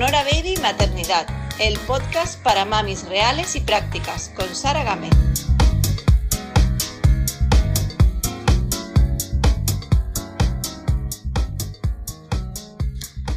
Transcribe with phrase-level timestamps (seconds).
[0.00, 1.26] Sonora Baby Maternidad,
[1.58, 5.10] el podcast para mamis reales y prácticas, con Sara Gámez.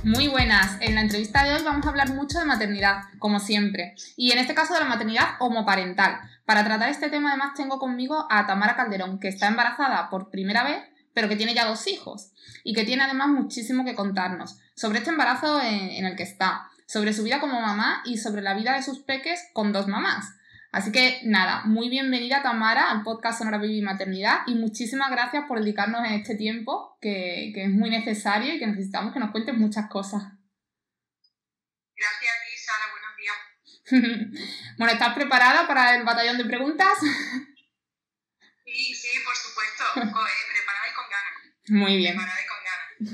[0.05, 0.77] Muy buenas.
[0.79, 4.37] En la entrevista de hoy vamos a hablar mucho de maternidad, como siempre, y en
[4.37, 6.21] este caso de la maternidad homoparental.
[6.45, 10.63] Para tratar este tema además tengo conmigo a Tamara Calderón, que está embarazada por primera
[10.63, 10.81] vez,
[11.13, 12.31] pero que tiene ya dos hijos
[12.63, 17.13] y que tiene además muchísimo que contarnos sobre este embarazo en, el que está, sobre
[17.13, 20.35] su vida como mamá y sobre la vida de sus peques con dos mamás.
[20.71, 25.59] Así que nada, muy bienvenida Tamara al podcast Sonora Baby Maternidad y muchísimas gracias por
[25.59, 29.55] dedicarnos en este tiempo que, que, es muy necesario y que necesitamos que nos cuentes
[29.55, 30.23] muchas cosas.
[31.95, 33.37] Gracias a ti, Sara, buenos días.
[34.79, 36.97] bueno, ¿estás preparada para el batallón de preguntas?
[38.65, 40.11] sí, sí, por supuesto, eh,
[40.51, 41.33] preparada y con ganas.
[41.69, 42.15] Muy bien.
[42.15, 42.52] Preparada y con ganas.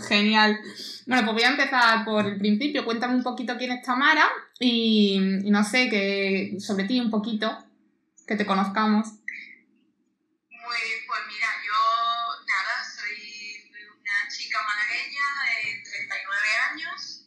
[0.08, 0.60] Genial.
[1.06, 2.86] Bueno, pues voy a empezar por el principio.
[2.86, 4.30] Cuéntame un poquito quién es Tamara
[4.60, 7.66] y, no sé, que sobre ti un poquito,
[8.28, 9.08] que te conozcamos.
[10.50, 11.74] Muy bien, pues mira, yo
[12.46, 17.26] nada, soy una chica malagueña de 39 años,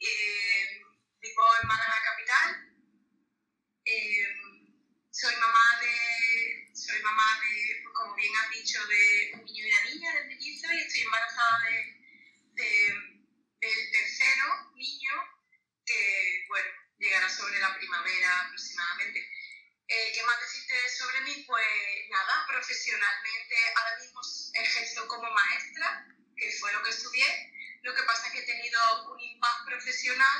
[0.00, 0.82] eh,
[1.20, 2.74] vivo en Málaga Capital,
[3.84, 4.26] eh,
[5.10, 9.84] soy mamá de, soy mamá de, como bien has dicho, de un niño y una
[9.84, 10.33] niña, de
[10.80, 11.58] estoy embarazada
[12.54, 13.14] de
[13.64, 15.12] del tercero niño
[15.86, 19.20] que, bueno, llegará sobre la primavera aproximadamente.
[19.86, 21.44] Eh, ¿Qué más decirte sobre mí?
[21.46, 21.66] Pues
[22.10, 24.20] nada, profesionalmente ahora mismo
[24.54, 27.52] ejerzo como maestra, que fue lo que estudié.
[27.82, 30.38] Lo que pasa es que he tenido un impasse profesional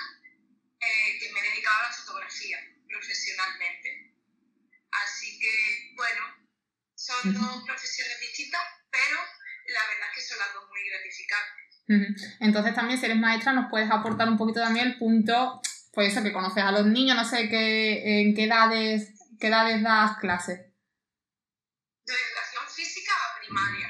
[0.80, 4.14] eh, que me he dedicado a la fotografía profesionalmente.
[4.90, 6.48] Así que, bueno,
[6.94, 9.18] son dos profesiones distintas, pero
[9.68, 11.64] la verdad es que son las dos muy gratificantes.
[12.40, 15.60] Entonces también si eres maestra nos puedes aportar un poquito también el punto,
[15.92, 19.82] pues eso, que conoces a los niños, no sé qué, en qué edades, qué edades
[19.82, 20.58] das clases.
[20.58, 23.88] De educación física a primaria.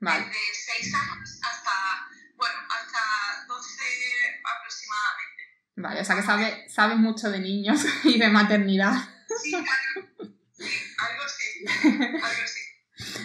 [0.00, 0.26] Vale.
[0.26, 1.70] Desde 6 años hasta,
[2.36, 3.82] bueno, hasta 12
[4.44, 5.42] aproximadamente.
[5.76, 8.94] Vale, o sea que sabes, sabes mucho de niños y de maternidad.
[9.42, 9.68] Sí, algo,
[10.56, 10.64] sí,
[10.98, 12.57] algo sí, algo sí.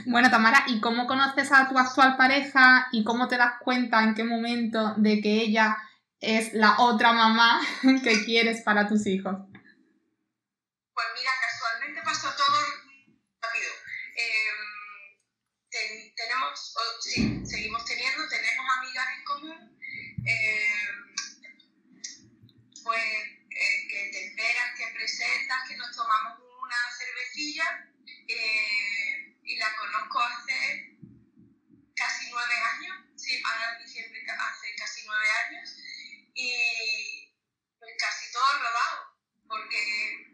[0.05, 4.15] Bueno, Tamara, ¿y cómo conoces a tu actual pareja y cómo te das cuenta en
[4.15, 5.77] qué momento de que ella
[6.19, 7.61] es la otra mamá
[8.03, 9.35] que quieres para tus hijos?
[10.93, 12.59] Pues mira, casualmente pasó todo
[13.41, 13.71] rápido.
[14.15, 19.79] Em, tenemos, sí, seguimos teniendo, tenemos amigas en común.
[20.25, 21.15] Em,
[22.83, 27.89] pues eh, que te esperas, que presentas, que nos tomamos una cervecilla.
[28.27, 29.12] Eh,
[29.63, 30.97] la conozco hace
[31.95, 35.75] casi nueve años, sí, ahora diciembre hace casi nueve años,
[36.33, 37.33] y
[37.79, 39.15] pues casi todo rodado,
[39.47, 40.33] porque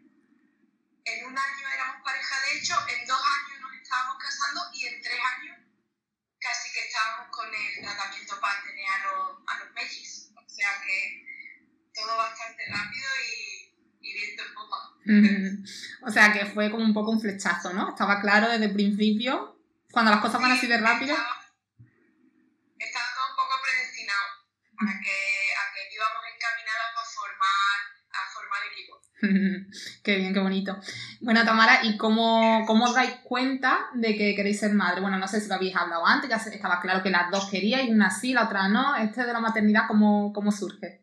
[1.04, 5.00] en un año éramos pareja de hecho, en dos años nos estábamos casando y en
[5.00, 5.58] tres años
[6.40, 10.32] casi que estábamos con el tratamiento para tener a los, a los mellis.
[10.34, 11.24] O sea que
[11.94, 13.59] todo bastante rápido y,
[14.00, 14.80] y viento en popa.
[16.06, 17.90] O sea que fue como un poco un flechazo, ¿no?
[17.90, 19.58] Estaba claro desde el principio,
[19.92, 21.14] cuando las cosas van así de rápido.
[22.78, 24.28] Estaba, todo un poco predestinado
[24.78, 25.16] a que,
[25.60, 27.78] a que íbamos encaminados a formar,
[28.12, 28.94] a formar equipo.
[30.02, 30.80] qué bien, qué bonito.
[31.20, 35.00] Bueno, Tamara, ¿y cómo, cómo os dais cuenta de que queréis ser madre?
[35.00, 37.90] Bueno, no sé si lo habéis hablado antes, ya estaba claro que las dos queríais,
[37.90, 38.96] una sí, la otra no.
[38.96, 40.99] Este de la maternidad, ¿cómo, cómo surge?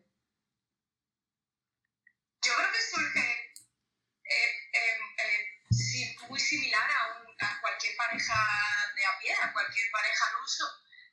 [7.96, 10.64] Pareja de a pie, a cualquier pareja al uso.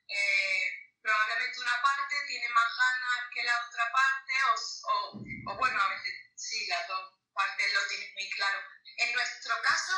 [0.07, 5.89] Eh, probablemente una parte tiene más ganas que la otra parte, o, o, bueno, a
[5.89, 8.59] veces sí, las dos partes lo tienen muy claro.
[8.97, 9.93] En nuestro caso,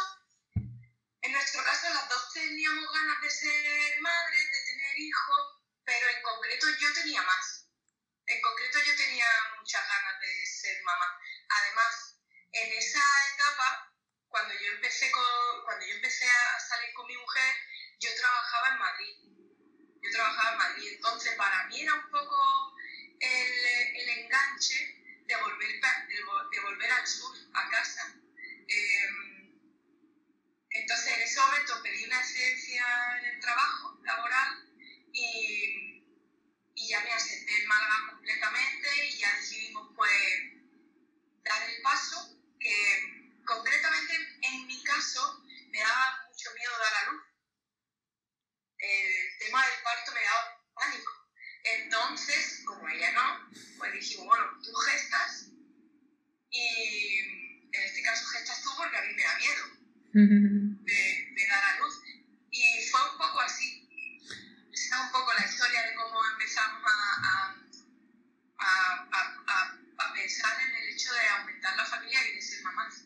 [1.22, 6.22] en nuestro caso las dos teníamos ganas de ser madres, de tener hijos, pero en
[6.22, 7.70] concreto yo tenía más.
[8.26, 9.28] En concreto yo tenía
[9.58, 11.18] muchas ganas de ser mamá.
[11.50, 12.20] Además,
[12.52, 13.04] en esa
[13.34, 13.94] etapa
[14.30, 15.12] cuando yo empecé
[15.64, 17.56] cuando yo empecé a salir con mi mujer,
[18.00, 19.16] yo trabajaba en Madrid.
[20.02, 22.76] Yo trabajaba en Madrid, entonces para mí era un poco
[23.20, 23.66] el,
[23.96, 25.82] el enganche de volver,
[26.52, 28.16] de, volver al sur, a casa.
[28.68, 29.52] Em,
[30.70, 32.86] entonces en ese momento pedí una excedencia
[33.20, 34.70] en el trabajo laboral
[35.12, 36.04] y,
[36.76, 40.14] y ya me asenté en Málaga completamente y ya decidimos pues
[41.44, 43.17] dar el paso que
[43.48, 47.24] concretamente en, mi caso me daba mucho miedo dar a luz.
[48.78, 51.12] El tema del parto me daba pánico.
[51.64, 55.48] Entonces, como ella no, pues dijimos, bueno, tú gestas
[56.52, 57.20] y
[57.72, 59.66] en este caso gestas tú porque a mí me da miedo
[60.84, 62.02] de, de dar a luz.
[62.52, 63.88] Y fue un poco así.
[64.72, 67.28] Esa es un poco la historia de cómo empezamos a
[70.14, 73.04] pensar en el hecho de aumentar la familia y de ser mamás.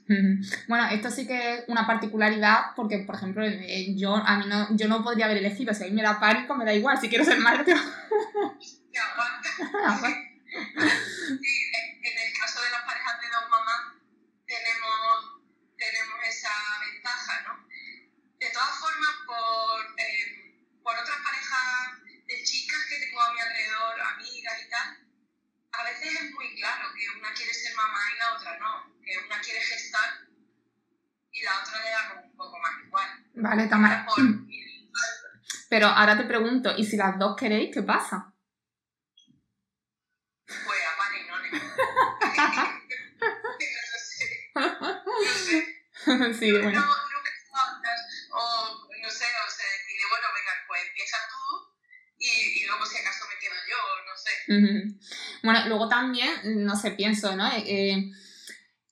[0.68, 4.75] Bueno, esto sí que es una particularidad porque, por ejemplo, eh, yo a mí no,
[4.75, 7.09] yo no podría haber elegido, si a mí me da pánico, me da igual, si
[7.09, 7.63] quiero ser madre.
[8.92, 9.50] Te aguanta.
[33.42, 34.06] Vale, Tamara.
[35.69, 38.34] Pero ahora te pregunto, ¿y si las dos queréis, qué pasa?
[40.46, 40.92] Pues a
[44.56, 45.57] no, no sé.
[46.40, 46.72] sí, bueno.
[46.72, 46.86] No,
[48.31, 51.44] o no sé, o se decide, bueno, venga, pues empieza tú
[52.18, 53.25] y, y, luego si acaso
[55.44, 57.48] Bueno, luego también, no sé, pienso, ¿no?
[57.48, 58.12] Eh, eh,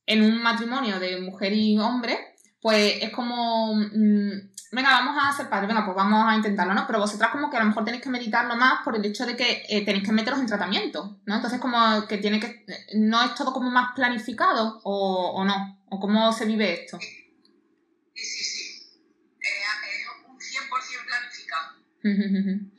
[0.05, 2.17] en un matrimonio de mujer y hombre,
[2.61, 4.31] pues es como, mm,
[4.71, 6.85] venga, vamos a ser padres, venga, pues vamos a intentarlo, ¿no?
[6.87, 9.35] Pero vosotras como que a lo mejor tenéis que meditarlo más por el hecho de
[9.35, 11.35] que eh, tenéis que meteros en tratamiento, ¿no?
[11.35, 12.65] Entonces como que tiene que,
[12.95, 15.79] ¿no es todo como más planificado o, o no?
[15.89, 16.99] ¿O cómo se vive esto?
[16.99, 18.59] Sí, sí, sí.
[19.41, 22.78] Eh, es un 100% planificado.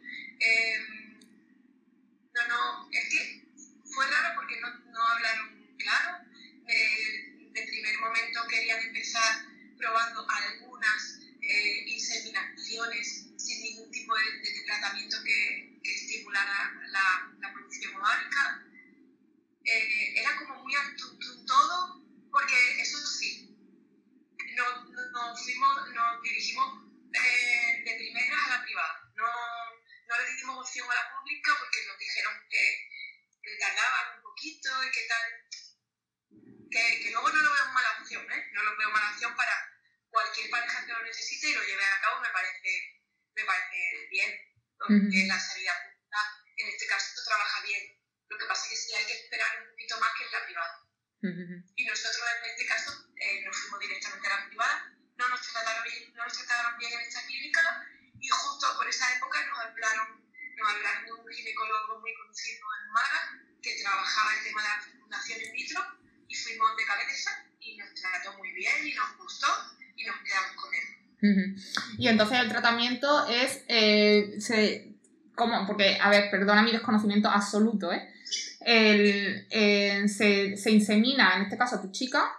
[75.41, 75.67] se, ¿cómo?
[75.67, 78.13] Porque, a ver, perdona mi desconocimiento absoluto, ¿eh?
[78.61, 82.31] El, eh, se, se, insemina, en este caso a tu chica,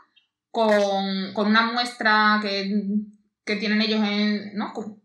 [0.50, 2.70] con, con una muestra que,
[3.44, 4.54] que, tienen ellos en...
[4.54, 4.72] ¿no?
[4.72, 5.02] ¿Cómo,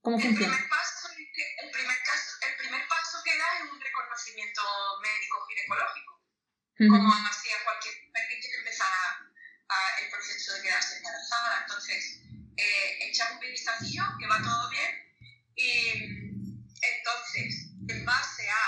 [0.00, 0.54] cómo funciona?
[0.54, 4.62] El primer, paso, el, primer caso, el primer paso que da es un reconocimiento
[5.02, 6.12] médico ginecológico,
[6.78, 9.26] como hacía cualquier que empezara
[10.02, 11.62] el proceso de quedarse embarazada.
[11.62, 12.20] Entonces,
[12.56, 14.92] eh, echamos un vistacillo, que va todo bien,
[15.56, 16.25] y
[18.06, 18.64] base a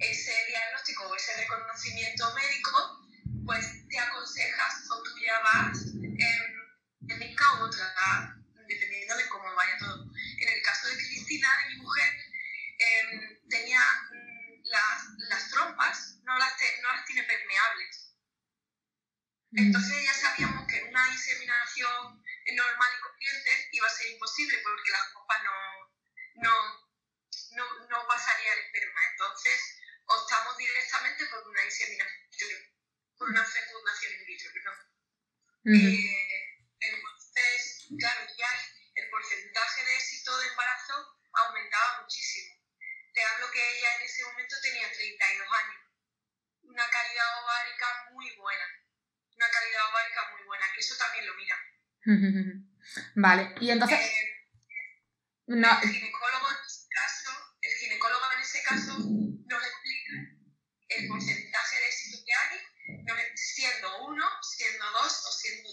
[0.00, 3.04] ese diagnóstico o ese reconocimiento médico,
[3.44, 9.54] pues te aconsejas o tú ya vas en, en esta u otra, dependiendo de cómo
[9.54, 10.06] vaya todo.
[10.38, 12.12] En el caso de Cristina, de mi mujer,
[12.78, 16.52] em, tenía mm, las, las, trompas, no las,
[16.82, 18.14] no las tiene permeables.
[19.50, 19.58] Mm.
[19.58, 22.24] Entonces ya sabíamos que una inseminación
[22.54, 25.56] normal y corriente iba a ser imposible porque la copa no,
[26.42, 26.86] no,
[27.56, 29.00] no, no pasaría el esperma.
[29.12, 32.50] Entonces optamos directamente por una inseminación,
[33.18, 34.50] por una fecundación in vitro,
[35.68, 38.46] eh, entonces, claro, ya
[38.94, 40.94] el porcentaje de éxito de embarazo
[41.32, 42.54] aumentaba muchísimo.
[43.12, 45.82] Te hablo que ella en ese momento tenía 32 años.
[46.62, 48.64] Una calidad ovárica muy buena.
[49.34, 51.56] Una calidad ovárica muy buena, que eso también lo mira.
[53.16, 54.00] Vale, y entonces...
[54.00, 54.32] Eh,
[55.48, 55.80] no.
[55.82, 60.12] el, ginecólogo en ese caso, el ginecólogo en ese caso nos explica
[60.88, 65.66] el porcentaje de éxito que hay, siendo uno, siendo dos o siendo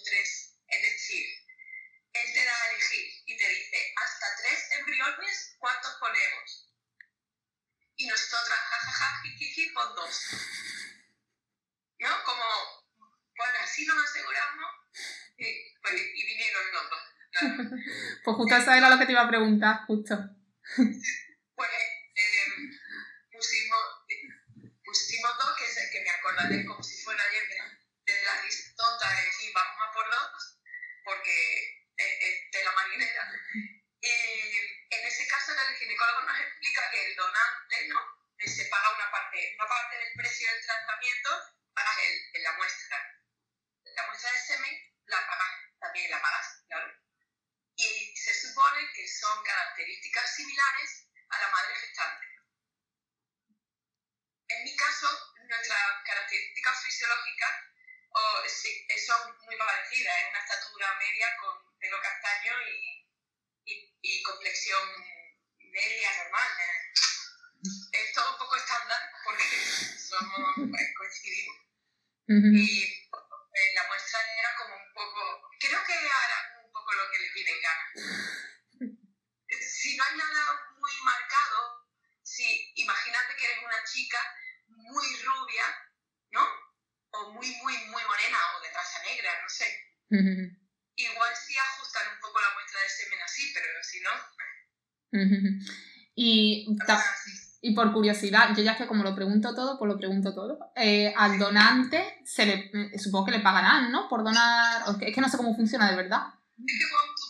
[8.03, 10.21] y nosotras, jajaja, jijiji, pon dos.
[11.99, 12.23] ¿No?
[12.25, 12.43] Como,
[13.37, 14.71] bueno, así nos aseguramos
[15.37, 15.45] y,
[15.81, 16.99] pues, y vinieron los dos.
[18.25, 20.13] pues justo eso era lo que te iba a preguntar, justo.
[21.57, 22.45] pues eh,
[23.33, 23.83] pusimos,
[24.85, 28.41] pusimos dos, que es el que me acordaré como si fuera ayer de, de la
[28.43, 30.61] risa tonta de decir vamos a por dos,
[31.03, 31.33] porque
[31.97, 33.25] es de la marinera.
[34.01, 34.13] Y
[34.93, 37.99] en ese caso el ginecólogo nos explica que el donante, ¿no?
[38.37, 41.29] Se paga una parte, una parte del precio del tratamiento
[41.73, 42.97] pagas el, en la muestra.
[43.95, 46.93] La muestra de semen la pagas, también la pagas, claro.
[47.75, 49.43] Y se supone que son
[49.83, 52.25] características similares a la madre gestante.
[54.47, 55.07] En mi caso,
[55.49, 57.51] nuestras características fisiológicas
[58.11, 60.15] oh, sí, son muy parecidas.
[60.21, 63.09] Es una estatura media con pelo castaño y,
[63.65, 64.87] y, y complexión
[65.59, 66.47] media normal.
[67.91, 69.43] Es todo un poco estándar porque
[69.97, 71.57] somos, pues, coincidimos.
[72.27, 77.19] Y eh, la muestra era como un poco, creo que harán un poco lo que
[77.19, 78.53] les viene en gana.
[79.61, 81.87] Si no hay nada muy marcado,
[82.23, 84.17] si imagínate que eres una chica
[85.03, 85.63] muy rubia,
[86.31, 86.41] ¿no?
[87.11, 89.67] O muy, muy, muy morena o de raza negra, no sé.
[90.95, 94.11] Igual sí ajustan un poco la muestra de semen así, pero si no...
[96.15, 96.67] Y,
[97.61, 100.71] y por curiosidad, yo ya que como lo pregunto todo, pues lo pregunto todo.
[100.75, 104.07] Eh, al donante, se le, eh, supongo que le pagarán, ¿no?
[104.07, 104.83] Por donar.
[105.01, 106.21] Es que no sé cómo funciona de verdad.
[106.57, 107.23] Es que cuando tú,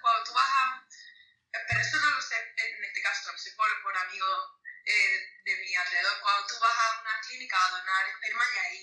[0.00, 0.86] cuando tú vas a.
[1.50, 5.64] Pero eso no lo sé en este caso, lo sé por, por amigos eh, de
[5.66, 6.14] mi alrededor.
[6.22, 8.80] Cuando tú vas a una clínica a donar esperma y ahí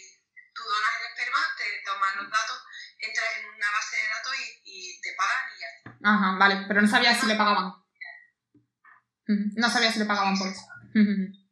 [0.52, 2.60] tú donas el esperma, te toman los datos,
[3.00, 5.88] entras en una base de datos y, y te pagan y ya está.
[6.04, 7.72] Ajá, vale, pero no sabía si le pagaban.
[9.28, 10.62] No sabía si le pagaban por eso.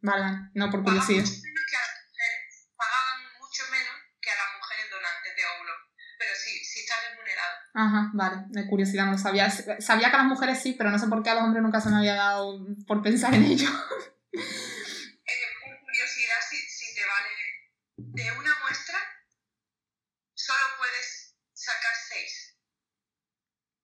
[0.02, 1.24] Vale, vale, no por curiosidad.
[1.24, 5.76] Pagaban mucho menos que a las mujeres donantes de óvulos,
[6.18, 7.60] pero sí, sí están remunerados.
[7.74, 9.50] Ajá, vale, de curiosidad no lo sabía.
[9.50, 11.82] Sabía que a las mujeres sí, pero no sé por qué a los hombres nunca
[11.82, 13.70] se me había dado por pensar en ello.
[18.16, 19.00] de una muestra,
[20.34, 22.58] solo puedes sacar seis.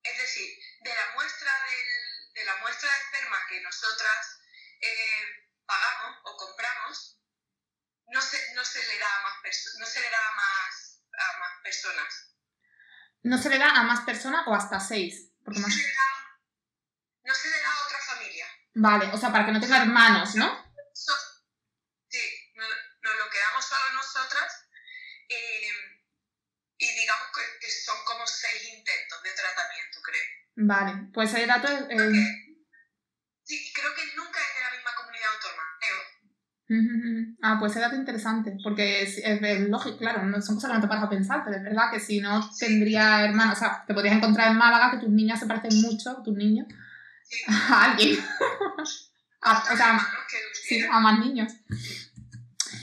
[0.04, 0.50] Es decir,
[0.84, 4.40] de la muestra del, de la muestra de esperma que nosotras
[4.82, 7.20] eh, pagamos o compramos,
[8.08, 9.36] no se, no se le da a más,
[9.80, 12.36] no se le da a más, a más personas.
[13.24, 15.32] ¿No se le da a más personas o hasta seis?
[15.44, 15.76] Porque no, más...
[15.76, 16.40] se le da,
[17.24, 18.48] no se le da a otra familia.
[18.74, 20.74] Vale, o sea, para que no tenga hermanos, ¿no?
[20.94, 21.14] So,
[22.10, 22.68] sí, nos,
[23.02, 24.66] nos, lo quedamos solo nosotras
[25.30, 25.70] eh,
[26.78, 27.28] y digamos
[27.62, 30.68] que, son como seis intentos de tratamiento, creo.
[30.68, 31.82] Vale, pues ese dato es...
[31.90, 32.58] Eh...
[33.44, 37.38] Sí, creo que nunca es de la misma comunidad autónoma, creo.
[37.42, 40.76] Ah, pues ese dato interesante, porque es, es, es, lógico, claro, no son cosas que
[40.76, 43.84] no te paras a pensar, pero es verdad que si no tendría hermanos, o sea,
[43.86, 46.68] te podrías encontrar en Málaga que tus niñas se parecen mucho, tus niños,
[47.24, 47.44] sí.
[47.48, 48.18] a alguien.
[49.42, 50.08] a, o sea,
[50.54, 51.52] sí, a más niños.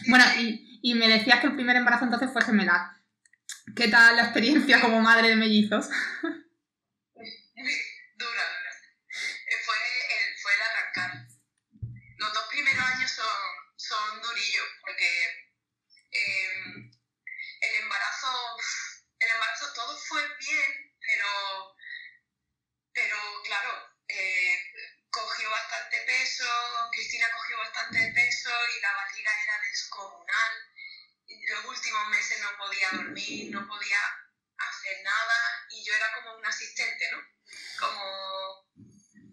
[0.08, 2.97] Bueno, y, y, me decías que el primer embarazo entonces fue gemelar.
[3.76, 5.88] ¿Qué tal la experiencia como madre de mellizos?
[6.28, 6.44] Dura,
[8.16, 8.72] dura.
[9.64, 11.26] Fue el, fue el arrancar.
[12.16, 15.08] Los dos primeros años son son durillos porque
[16.10, 16.90] eh,
[17.60, 18.56] el embarazo,
[19.18, 21.76] el embarazo todo fue bien, pero,
[22.92, 24.58] pero claro, eh,
[25.10, 26.44] cogió bastante peso,
[26.92, 30.67] Cristina cogió bastante peso y la barriga era descomunal.
[31.48, 33.98] Los últimos meses no podía dormir, no podía
[34.58, 37.18] hacer nada y yo era como un asistente, ¿no?
[37.78, 38.68] Como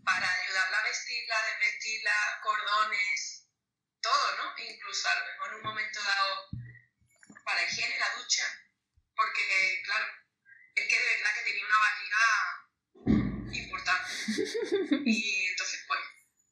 [0.06, 3.48] para ayudarla a vestirla, desvestirla, cordones,
[4.02, 4.54] todo, ¿no?
[4.58, 6.50] Incluso a lo mejor en un momento dado
[7.44, 8.44] para la higiene, la ducha,
[9.16, 10.06] porque, claro,
[10.76, 12.24] es que de verdad que tenía una barriga
[13.52, 14.12] importante.
[15.06, 16.00] Y entonces, pues,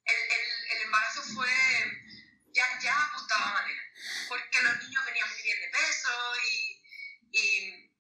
[0.05, 1.49] el, el, el embarazo fue,
[2.53, 3.82] ya, ya apuntaba manera,
[4.33, 6.81] porque los niños venían muy bien de peso y,
[7.31, 7.91] y,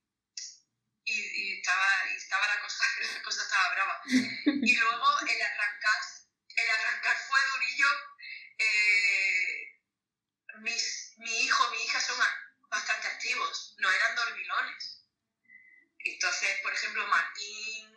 [1.05, 4.01] y, y estaba, la cosa, la cosa estaba brava.
[4.45, 6.01] Y luego el arrancar,
[6.55, 7.87] el arrancar fue durillo.
[8.57, 9.79] Eh,
[10.61, 12.17] mis, mi hijo, mi hija son
[12.69, 15.05] bastante activos, no eran dormilones.
[15.99, 17.95] Entonces, por ejemplo, Martín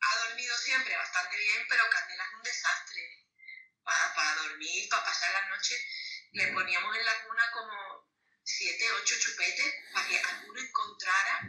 [0.00, 3.02] ha dormido siempre bastante bien, pero Candela es un desastre.
[3.84, 5.76] Para, para dormir, para pasar la noche,
[6.32, 8.10] le poníamos en la cuna como
[8.42, 11.40] siete, ocho chupetes para que alguno encontrara.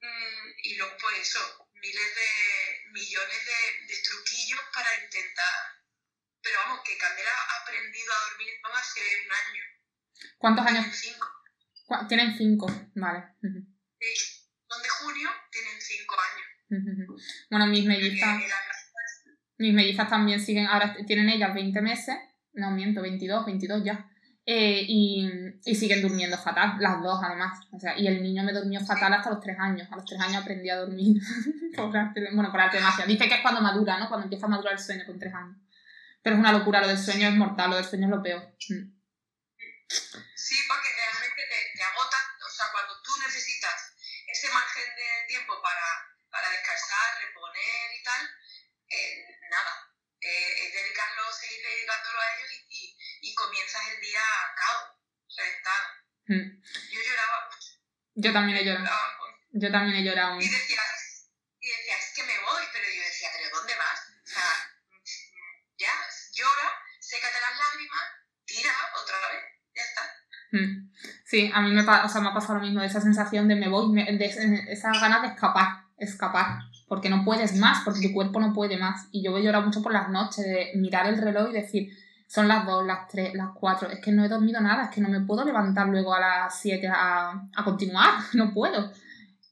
[0.00, 5.82] Mm, y luego, pues eso, miles de, millones de, de truquillos para intentar
[6.42, 9.64] pero vamos, que Candela ha aprendido a dormir no hace un año.
[10.38, 10.82] ¿Cuántos años?
[10.82, 11.28] Tienen cinco.
[11.86, 13.24] Cua- Tienen cinco, vale.
[13.40, 13.48] Sí,
[14.68, 17.16] son de junio, tienen cinco años.
[17.50, 18.56] Bueno, mis mellizas, la-
[19.56, 22.14] mis mellizas también siguen, ahora tienen ellas 20 meses,
[22.52, 24.10] no miento, 22, 22 ya.
[24.44, 25.26] eh, y,
[25.64, 27.58] y siguen durmiendo fatal, las dos además.
[27.72, 29.88] O sea, y el niño me durmió fatal hasta los tres años.
[29.90, 31.16] A los tres años aprendí a dormir.
[31.76, 33.06] por arte de- bueno, por arte de magia.
[33.06, 34.08] Dice que es cuando madura, ¿no?
[34.08, 35.56] Cuando empieza a madurar el sueño con tres años.
[36.22, 38.54] Pero es una locura, lo del sueño es mortal, lo del sueño es lo peor.
[38.68, 39.00] Mm.
[46.76, 48.22] Reponer y tal,
[48.88, 49.72] eh, nada.
[50.20, 54.84] Eh, es dedicarlo, seguir dedicándolo a ellos y, y, y comienzas el día a caos,
[55.36, 55.86] reventado.
[56.26, 56.62] Mm.
[56.92, 57.70] Yo lloraba mucho.
[58.14, 58.96] Yo también he llorado.
[59.52, 60.40] Yo también he llorado.
[60.40, 60.80] Y decía,
[61.60, 64.00] y decía, es que me voy, pero yo decía, ¿pero dónde vas?
[64.24, 64.52] O sea,
[65.76, 65.92] ya,
[66.32, 66.68] llora,
[67.00, 68.02] sécate las lágrimas,
[68.44, 70.02] tira otra vez, ya está.
[70.52, 70.92] Mm.
[71.26, 73.68] Sí, a mí me, o sea, me ha pasado lo mismo, esa sensación de me
[73.68, 74.24] voy, me- de
[74.70, 79.06] esas ganas de escapar, escapar, porque no puedes más, porque tu cuerpo no puede más.
[79.12, 81.92] Y yo he llorado mucho por las noches, de mirar el reloj y decir,
[82.28, 85.00] son las 2, las 3, las 4, es que no he dormido nada, es que
[85.02, 88.90] no me puedo levantar luego a las 7 a, a continuar, no puedo.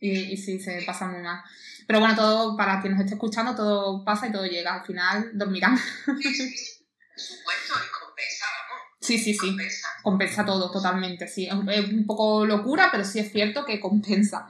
[0.00, 1.40] Y, y sí, se pasa muy mal.
[1.86, 4.74] Pero bueno, todo, para quien nos esté escuchando, todo pasa y todo llega.
[4.74, 5.76] Al final dormirán.
[5.76, 5.82] Sí,
[6.32, 9.38] sí, por supuesto, y compensa, vamos, Sí, sí, sí.
[9.48, 9.88] compensa.
[10.02, 11.48] compensa todo totalmente, sí.
[11.48, 11.52] Es
[11.92, 14.48] un poco locura, pero sí es cierto que compensa.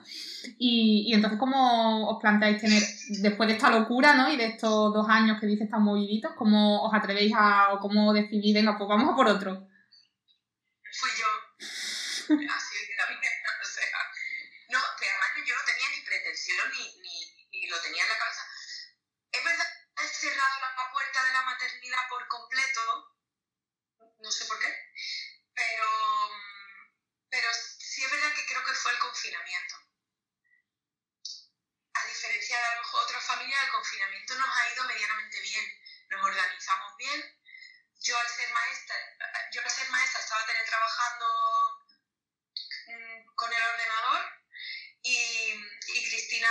[0.59, 2.83] Y, y entonces, ¿cómo os planteáis tener,
[3.21, 4.31] después de esta locura, ¿no?
[4.33, 8.13] Y de estos dos años que dices tan moviditos, ¿cómo os atrevéis a, o cómo
[8.13, 9.69] decidís, venga, pues vamos a por otro?
[10.93, 11.27] Fui yo,
[12.57, 12.77] así
[13.63, 13.99] o sea,
[14.71, 18.19] no, pero además yo no tenía ni pretensión ni, ni, ni lo tenía en la
[18.19, 18.43] cabeza.
[19.33, 19.67] Es verdad,
[20.03, 23.17] he cerrado la puerta de la maternidad por completo,
[24.19, 24.69] no sé por qué,
[25.55, 25.87] pero,
[27.29, 29.80] pero sí es verdad que creo que fue el confinamiento.
[32.11, 35.65] Diferencia de a lo mejor otras familias, el confinamiento nos ha ido medianamente bien,
[36.09, 37.39] nos organizamos bien.
[38.03, 38.97] Yo al ser maestra,
[39.53, 41.27] yo al ser maestra estaba teletrabajando
[42.87, 44.41] mm, con el ordenador
[45.03, 45.55] y,
[45.87, 46.51] y Cristina,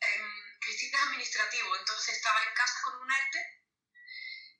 [0.00, 3.62] em, Cristina es administrativo, entonces estaba en casa con un ERTE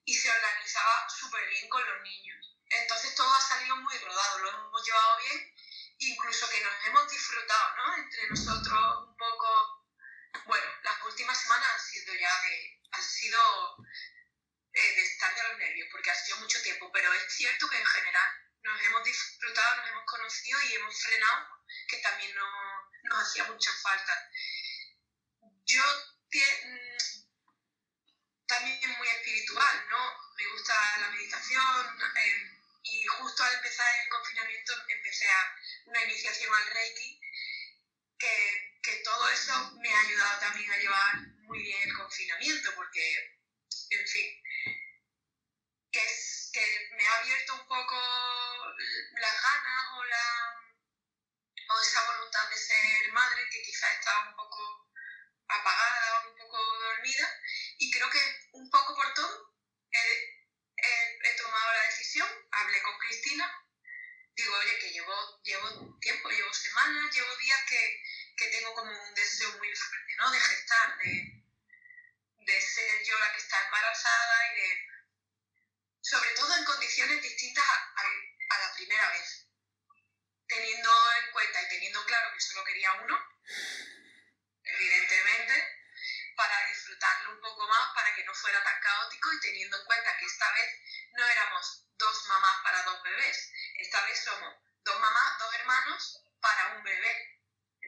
[0.04, 2.56] y se organizaba súper bien con los niños.
[2.70, 5.54] Entonces todo ha salido muy rodado, lo hemos llevado bien,
[5.98, 7.96] incluso que nos hemos disfrutado, ¿no?
[7.96, 9.77] Entre nosotros un poco.
[10.44, 12.80] Bueno, las últimas semanas han sido ya de.
[12.92, 13.40] han sido
[14.72, 17.78] eh, de estar de los nervios, porque ha sido mucho tiempo, pero es cierto que
[17.78, 18.30] en general
[18.62, 21.48] nos hemos disfrutado, nos hemos conocido y hemos frenado,
[21.88, 24.28] que también no- nos hacía mucha falta.
[25.64, 25.82] Yo
[26.32, 26.96] mm,
[28.46, 30.12] también muy espiritual, ¿no?
[30.36, 35.54] Me gusta la meditación eh, y justo al empezar el confinamiento empecé a
[35.86, 37.20] una iniciación al Reiki
[38.18, 43.34] que, que todo eso me ha ayudado también a llevar muy bien el confinamiento porque,
[43.90, 44.26] en fin,
[45.92, 47.96] que, es, que me ha abierto un poco
[49.20, 50.24] las ganas o, la,
[51.74, 54.86] o esa voluntad de ser madre que quizás estaba un poco
[55.48, 57.28] apagada un poco dormida
[57.78, 58.20] y creo que
[58.52, 59.52] un poco por todo
[59.90, 59.98] he,
[60.76, 63.50] he- he tomado la decisión, hablé con Cristina,
[64.36, 68.00] digo, oye, que llevo, llevo tiempo, llevo semanas, llevo días que,
[68.38, 70.30] que tengo como un deseo muy fuerte, ¿no?
[70.30, 71.44] De gestar, de,
[72.46, 74.86] de ser yo la que está embarazada y de,
[76.00, 79.46] sobre todo en condiciones distintas a, a- a la primera vez,
[80.46, 80.90] teniendo
[81.24, 83.18] en cuenta y teniendo claro que solo quería uno,
[84.64, 85.54] evidentemente,
[86.36, 90.16] para disfrutarlo un poco más, para que no fuera tan caótico y teniendo en cuenta
[90.18, 90.70] que esta vez
[91.12, 96.76] no éramos dos mamás para dos bebés, esta vez somos dos mamás, dos hermanos para
[96.76, 97.37] un bebé.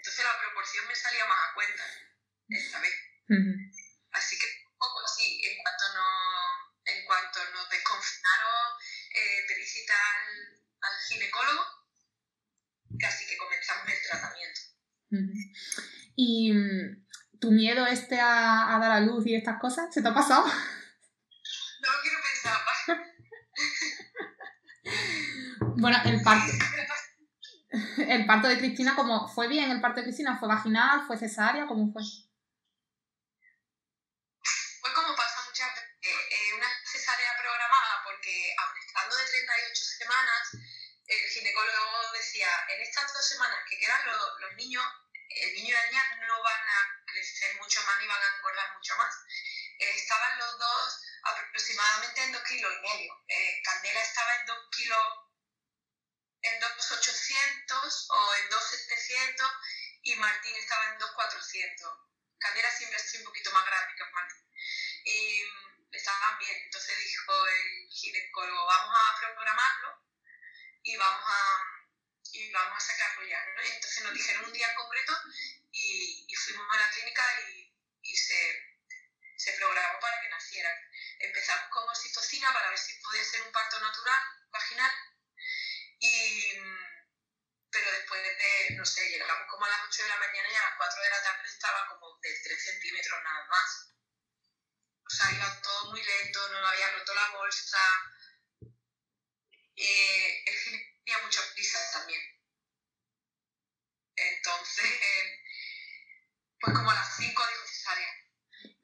[0.00, 1.84] Entonces la proporción me salía más a cuenta
[2.48, 2.94] esta vez.
[4.12, 6.08] Así que un poco así, en cuanto, no,
[6.86, 8.80] en cuanto nos desconfinaron,
[9.12, 11.64] eh, te visita al, al ginecólogo,
[12.98, 14.60] casi que comenzamos el tratamiento.
[16.16, 20.08] Y mm, tu miedo este a, a dar a luz y estas cosas, ¿se te
[20.08, 20.46] ha pasado?
[21.82, 22.60] No quiero pensar.
[25.76, 26.52] Bueno, el parto.
[28.08, 30.38] el parto de Cristina, ¿cómo fue bien el parto de Cristina?
[30.38, 31.06] ¿Fue vaginal?
[31.06, 31.66] ¿Fue cesárea?
[31.66, 32.02] ¿Cómo fue?
[34.80, 39.84] Fue como pasa muchas veces, eh, eh, una cesárea programada, porque aun estando de 38
[39.98, 40.42] semanas,
[41.06, 44.84] el ginecólogo decía, en estas dos semanas que quedan los, los niños,
[45.30, 48.74] el niño y la niña no van a crecer mucho más ni van a engordar
[48.74, 49.14] mucho más.
[49.78, 53.12] Eh, estaban los dos aproximadamente en 2 kilos y medio.
[53.28, 55.06] Eh, Candela estaba en 2 kilos,
[56.42, 56.60] en
[57.30, 59.50] 2,800 o en 2,700
[60.02, 61.98] y Martín estaba en 2,400.
[62.38, 64.44] Candela siempre ha sido un poquito más grande que Martín.
[65.04, 65.42] Y
[65.92, 70.02] estaban bien, entonces dijo el ginecólogo, vamos a programarlo
[70.82, 71.60] y vamos a,
[72.32, 73.44] y vamos a sacarlo ya.
[73.56, 73.62] ¿no?
[73.62, 75.12] Y entonces nos dijeron un día en concreto
[75.72, 78.76] y, y fuimos a la clínica y, y se,
[79.36, 80.70] se programó para que naciera.
[81.18, 84.90] Empezamos con oxitocina para ver si podía ser un parto natural, vaginal,
[86.00, 86.56] y,
[87.72, 90.62] pero después de, no sé, llegamos como a las 8 de la mañana y a
[90.62, 93.94] las 4 de la tarde estaba como de 3 centímetros nada más.
[95.06, 97.78] O sea, iba todo muy lento, no había roto la bolsa.
[99.76, 100.56] Eh, el
[101.04, 102.20] tenía mucha prisa también.
[104.16, 104.90] Entonces,
[106.60, 108.08] pues como a las 5 dijo cesárea.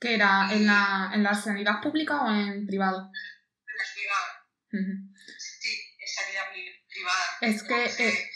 [0.00, 0.48] ¿Qué era?
[0.52, 3.10] ¿En la, ¿En la sanidad pública o en privado?
[3.66, 4.48] En la privada.
[5.38, 6.50] Sí, en sanidad
[6.88, 7.38] privada.
[7.42, 8.30] Es que, eh,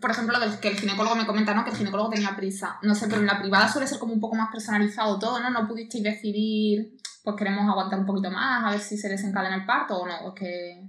[0.00, 1.64] por ejemplo, del que el ginecólogo me comenta, ¿no?
[1.64, 2.78] Que el ginecólogo tenía prisa.
[2.82, 5.50] No sé, pero en la privada suele ser como un poco más personalizado todo, ¿no?
[5.50, 9.66] No pudisteis decidir, pues queremos aguantar un poquito más, a ver si se desencadena el
[9.66, 10.82] parto o no, o que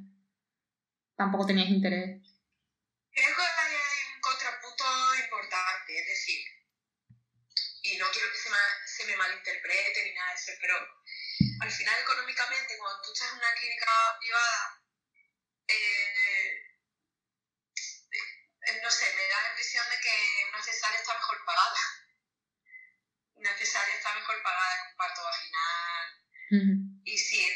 [1.16, 2.22] tampoco teníais interés.
[3.12, 3.76] Creo que hay
[4.16, 4.86] un contrapunto
[5.24, 6.40] importante, es decir,
[7.84, 10.76] y no quiero que se me, se me malinterprete ni nada de eso, pero
[11.60, 14.80] al final económicamente cuando tú estás en una clínica privada,
[15.68, 16.70] eh,
[18.12, 19.06] eh, no sé,
[19.70, 21.80] impresión de que una cesárea está mejor pagada.
[23.36, 27.02] Una cesárea está mejor pagada que un parto vaginal.
[27.06, 27.48] Y sí,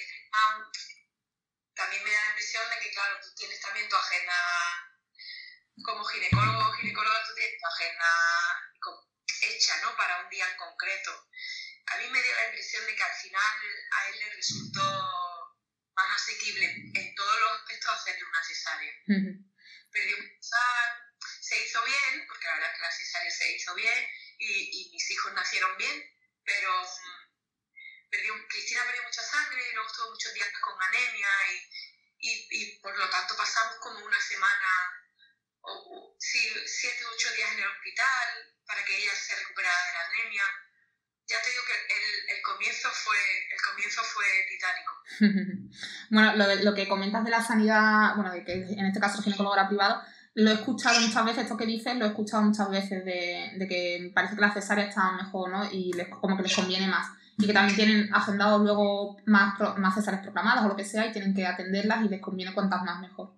[1.74, 4.36] también me da la impresión de que, claro, tú tienes también tu agenda
[5.84, 8.10] como ginecólogo o ginecóloga, tú tienes tu agenda
[9.42, 9.98] hecha, ¿no?
[9.98, 11.30] Para un día en concreto.
[11.88, 13.56] A mí me dio la impresión de que al final
[13.92, 15.58] a él le resultó
[15.96, 18.94] más asequible en todos los aspectos hacerle una cesárea.
[19.92, 20.18] Perdió
[21.54, 24.08] se hizo bien, porque la verdad es que la cesárea se hizo bien
[24.40, 26.04] y, y mis hijos nacieron bien,
[26.44, 26.70] pero
[28.10, 32.80] perdió, Cristina perdió mucha sangre y luego estuvo muchos días con anemia y, y, y
[32.80, 34.70] por lo tanto pasamos como una semana
[35.62, 38.28] o, siete o ocho días en el hospital
[38.66, 40.44] para que ella se recuperara de la anemia.
[41.26, 43.18] Ya te digo que el, el comienzo fue
[43.50, 44.92] el comienzo fue titánico.
[46.10, 49.20] bueno, lo, de, lo que comentas de la sanidad, bueno, de que en este caso
[49.20, 50.04] el ginecólogo era privado,
[50.36, 53.68] lo he escuchado muchas veces, esto que dices, lo he escuchado muchas veces de, de
[53.68, 55.72] que parece que la cesárea está mejor, ¿no?
[55.72, 59.96] Y les, como que les conviene más y que también tienen agendados luego más, más
[59.96, 63.00] cesáreas proclamadas o lo que sea y tienen que atenderlas y les conviene cuantas más
[63.02, 63.34] mejor.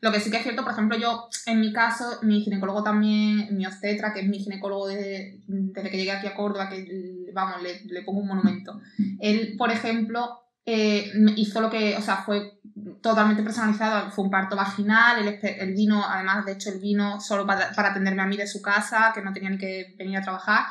[0.00, 3.56] Lo que sí que es cierto, por ejemplo, yo, en mi caso, mi ginecólogo también,
[3.56, 7.62] mi obstetra, que es mi ginecólogo desde, desde que llegué aquí a Córdoba, que, vamos,
[7.62, 8.80] le, le pongo un monumento.
[9.18, 12.60] Él, por ejemplo, eh, hizo lo que, o sea, fue
[13.00, 17.46] totalmente personalizado, fue un parto vaginal, el, el vino, además, de hecho, el vino solo
[17.46, 20.22] para, para atenderme a mí de su casa, que no tenía ni que venir a
[20.22, 20.66] trabajar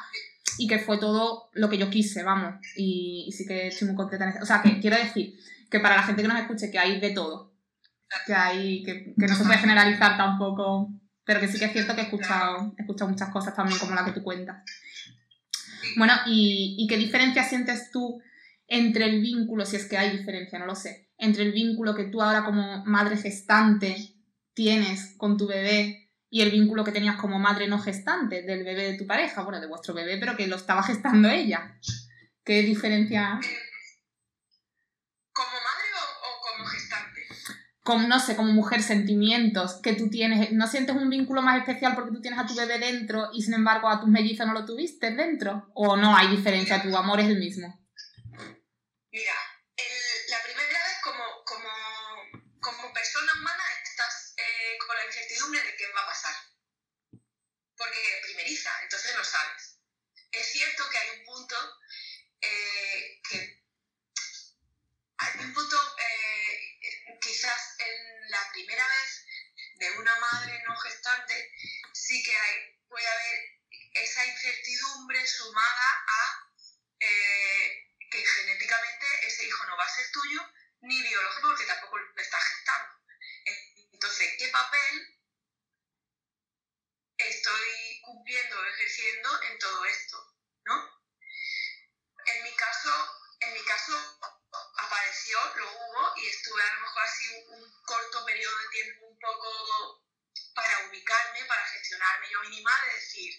[0.57, 2.55] y que fue todo lo que yo quise, vamos.
[2.75, 4.39] Y, sí que estoy muy contenta.
[4.41, 5.37] O sea, que quiero decir
[5.69, 7.53] que para la gente que nos escuche, que hay de todo.
[8.27, 10.91] Que hay, que, que no se puede generalizar tampoco.
[11.25, 13.95] Pero que sí que es cierto que he escuchado, he escuchado muchas cosas también como
[13.95, 14.63] la que tú cuentas.
[15.97, 18.21] Bueno, ¿y, ¿y qué diferencia sientes tú
[18.67, 22.05] entre el vínculo, si es que hay diferencia, no lo sé, entre el vínculo que
[22.05, 24.15] tú ahora como madre gestante
[24.53, 28.91] tienes con tu bebé y el vínculo que tenías como madre no gestante del bebé
[28.91, 31.77] de tu pareja, bueno, de vuestro bebé, pero que lo estaba gestando ella.
[32.43, 33.39] ¿Qué diferencia?
[35.31, 37.21] ¿Como madre o, como gestante?
[37.83, 40.51] Como, no sé, como mujer, sentimientos que tú tienes.
[40.51, 43.53] ¿No sientes un vínculo más especial porque tú tienes a tu bebé dentro y sin
[43.53, 45.69] embargo a tus mellizos no lo tuviste dentro?
[45.75, 46.81] ¿O no hay diferencia?
[46.81, 47.79] ¿Tu amor es el mismo?
[49.11, 49.33] Mira,
[55.33, 56.35] incertidumbre de qué va a pasar.
[57.75, 59.77] Porque primeriza, entonces no sabes.
[60.31, 61.79] Es cierto que hay un punto
[62.41, 63.63] eh, que
[65.17, 69.25] hay un punto eh, quizás en la primera vez
[69.75, 71.51] de una madre no gestante
[71.93, 73.39] sí que puede haber
[73.93, 76.49] esa incertidumbre sumada a
[76.99, 80.41] eh, que genéticamente ese hijo no va a ser tuyo
[80.81, 82.93] ni biológico porque tampoco lo está gestando.
[83.93, 85.12] Entonces, ¿qué papel
[87.29, 90.35] estoy cumpliendo ejerciendo en todo esto?
[90.65, 91.01] ¿No?
[92.25, 92.91] En mi caso,
[93.41, 94.19] en mi caso
[94.77, 99.19] apareció, lo hubo y estuve a lo mejor así un, corto periodo de tiempo un
[99.19, 100.05] poco
[100.55, 103.33] para ubicarme, para gestionarme yo misma, de decir,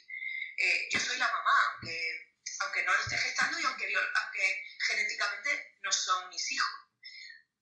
[0.59, 5.77] eh, yo soy la mamá, aunque aunque no lo esté gestando y aunque, aunque genéticamente
[5.83, 6.71] no son mis hijos.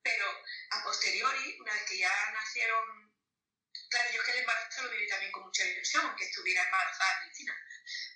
[0.02, 0.26] Pero
[0.70, 3.11] a posteriori, una vez que ya nacieron,
[3.92, 7.12] claro, yo es que el embarazo lo viví también con mucha ilusión, aunque estuviera embarazada
[7.12, 7.54] en Cristina.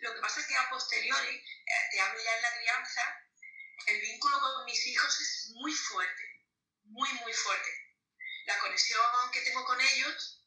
[0.01, 3.23] Lo que pasa es que a posteriori, eh, te hablo ya en la crianza,
[3.87, 6.47] el vínculo con mis hijos es muy fuerte,
[6.85, 7.71] muy, muy fuerte.
[8.47, 10.43] La conexión que tengo con ellos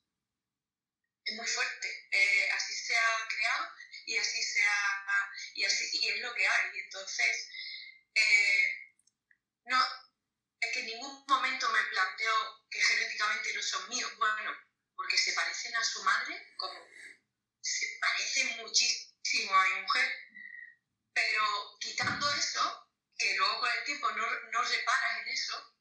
[1.26, 2.08] es muy fuerte.
[2.12, 3.72] Eh, así se ha creado
[4.06, 6.80] y así se ha, y, así, y es lo que hay.
[6.80, 7.50] Entonces,
[8.16, 8.96] eh,
[9.66, 9.80] no,
[10.60, 14.12] es que en ningún momento me planteo que genéticamente no son míos.
[14.18, 14.69] Bueno,
[15.00, 16.78] porque se parecen a su madre, como
[17.62, 20.14] se parecen muchísimo a mi mujer.
[21.14, 25.74] Pero quitando eso, que luego con el tiempo no, no reparas en eso,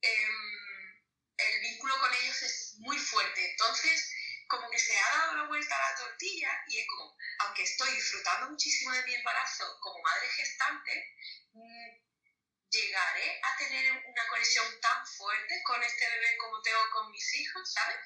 [0.00, 1.02] em,
[1.36, 3.50] el vínculo con ellos es muy fuerte.
[3.50, 4.10] Entonces,
[4.48, 7.90] como que se ha dado la vuelta a la tortilla y es como, aunque estoy
[7.94, 11.14] disfrutando muchísimo de mi embarazo como madre gestante,
[11.52, 12.01] mm,
[12.72, 17.72] llegaré a tener una conexión tan fuerte con este bebé como tengo con mis hijos,
[17.72, 17.98] ¿sabes?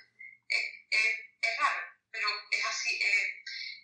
[0.48, 3.00] es raro, pero es así,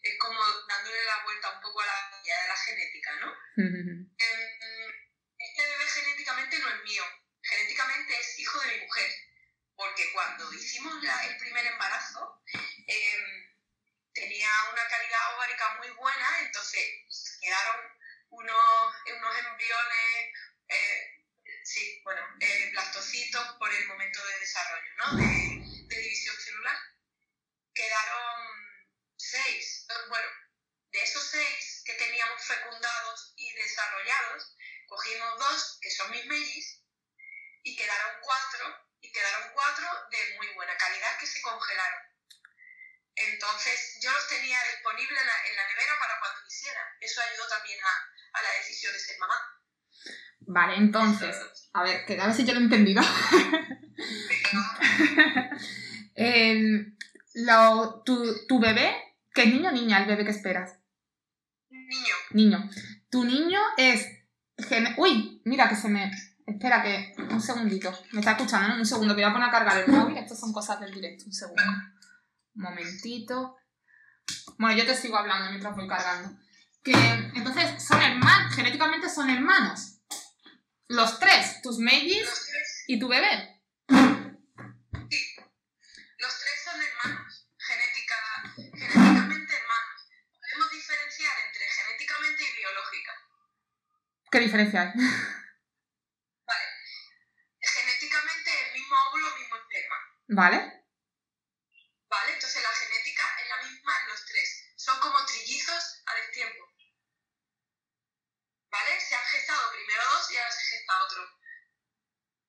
[0.02, 3.32] es como dándole la vuelta un poco a la de la genética, ¿no?
[4.18, 4.92] Em,
[5.38, 7.04] este bebé genéticamente no es mío,
[7.42, 9.10] genéticamente es hijo de mi mujer,
[9.74, 12.42] porque cuando hicimos el primer embarazo
[12.86, 13.52] em,
[14.12, 17.80] tenía una calidad ovárica muy buena, entonces quedaron
[18.30, 20.32] unos, unos embriones,
[21.64, 25.16] sí, bueno, eh, blastocitos por el momento de desarrollo, ¿no?
[25.16, 26.76] De, de división celular.
[27.74, 28.62] Quedaron
[29.16, 30.28] seis, bueno,
[30.90, 34.56] de esos seis que teníamos fecundados y desarrollados,
[34.86, 36.82] cogimos dos, que son mis mellis,
[37.62, 42.02] y quedaron cuatro, y quedaron cuatro de muy buena calidad que se congelaron.
[43.14, 46.96] Entonces yo los tenía disponibles en la, nevera para cuando quisiera.
[47.00, 49.60] Eso ayudó también a, a, la decisión de ser mamá.
[50.46, 51.36] Vale, entonces,
[51.72, 53.02] a ver, que a ver si yo lo he entendido.
[57.34, 58.94] lo, tu, tu bebé,
[59.34, 60.78] ¿qué niño o niña el bebé que esperas?
[61.70, 62.14] Niño.
[62.32, 62.70] Niño.
[63.10, 64.06] Tu niño es...
[64.96, 66.10] Uy, mira que se me...
[66.46, 67.14] Espera que...
[67.30, 67.92] Un segundito.
[68.12, 68.76] Me está escuchando, ¿no?
[68.76, 70.16] Un segundo, que voy a poner a cargar el móvil.
[70.16, 71.24] Estas son cosas del directo.
[71.26, 71.62] Un segundo.
[72.54, 73.56] Un momentito.
[74.58, 76.38] Bueno, yo te sigo hablando mientras voy cargando.
[76.82, 76.92] Que
[77.34, 79.91] entonces son hermanos, genéticamente son hermanos.
[80.88, 82.28] Los tres, tus mellis
[82.86, 83.52] y tu bebé.
[94.32, 94.88] ¿Qué diferencia hay?
[96.48, 96.64] Vale.
[97.60, 99.96] Genéticamente el mismo óvulo, el mismo esperma.
[100.28, 100.56] Vale.
[102.08, 104.72] Vale, entonces la genética es la misma en los tres.
[104.76, 106.64] Son como trillizos a destiempo.
[108.70, 109.00] ¿Vale?
[109.00, 110.61] Se han gestado primero dos y ahora se
[111.00, 111.22] otro.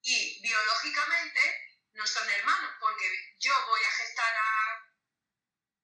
[0.02, 1.40] Y biológicamente
[1.94, 4.62] no son hermanos, porque yo voy a gestar a.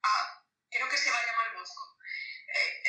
[0.04, 1.98] a creo que se va a llamar Bosco.
[2.54, 2.84] Eh,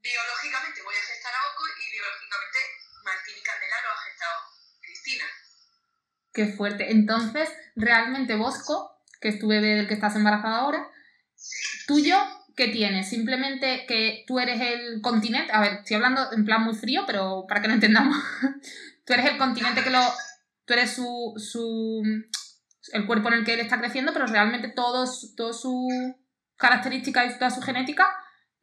[0.00, 2.58] biológicamente voy a gestar a Bosco y biológicamente
[3.04, 4.40] Martín y Candela lo ha gestado
[4.80, 5.24] Cristina.
[6.32, 6.90] Qué fuerte.
[6.90, 10.90] Entonces, realmente Bosco, que es tu bebé del que estás embarazada ahora,
[11.86, 12.16] tuyo,
[12.58, 13.08] ¿qué tienes?
[13.08, 15.52] Simplemente que tú eres el continente.
[15.52, 18.18] A ver, estoy hablando en plan muy frío, pero para que lo entendamos.
[19.06, 20.02] tú eres el continente que lo.
[20.66, 22.02] Tú eres su, su.
[22.92, 25.88] el cuerpo en el que él está creciendo, pero realmente todo, todo su
[26.56, 28.10] característica y toda su genética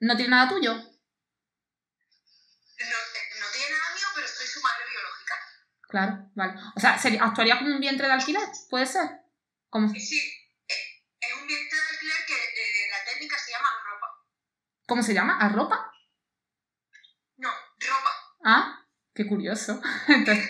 [0.01, 0.75] no tiene nada tuyo.
[5.87, 6.53] Claro, vale.
[6.75, 8.43] O sea, ¿actuaría como un vientre de alquiler?
[8.69, 9.09] ¿Puede ser?
[9.69, 9.87] ¿Cómo?
[9.87, 10.44] Sí, eh,
[14.85, 15.37] ¿Cómo se llama?
[15.39, 15.91] ¿Arropa?
[17.37, 18.11] No, ropa.
[18.43, 19.81] Ah, qué curioso.
[20.07, 20.49] Entonces...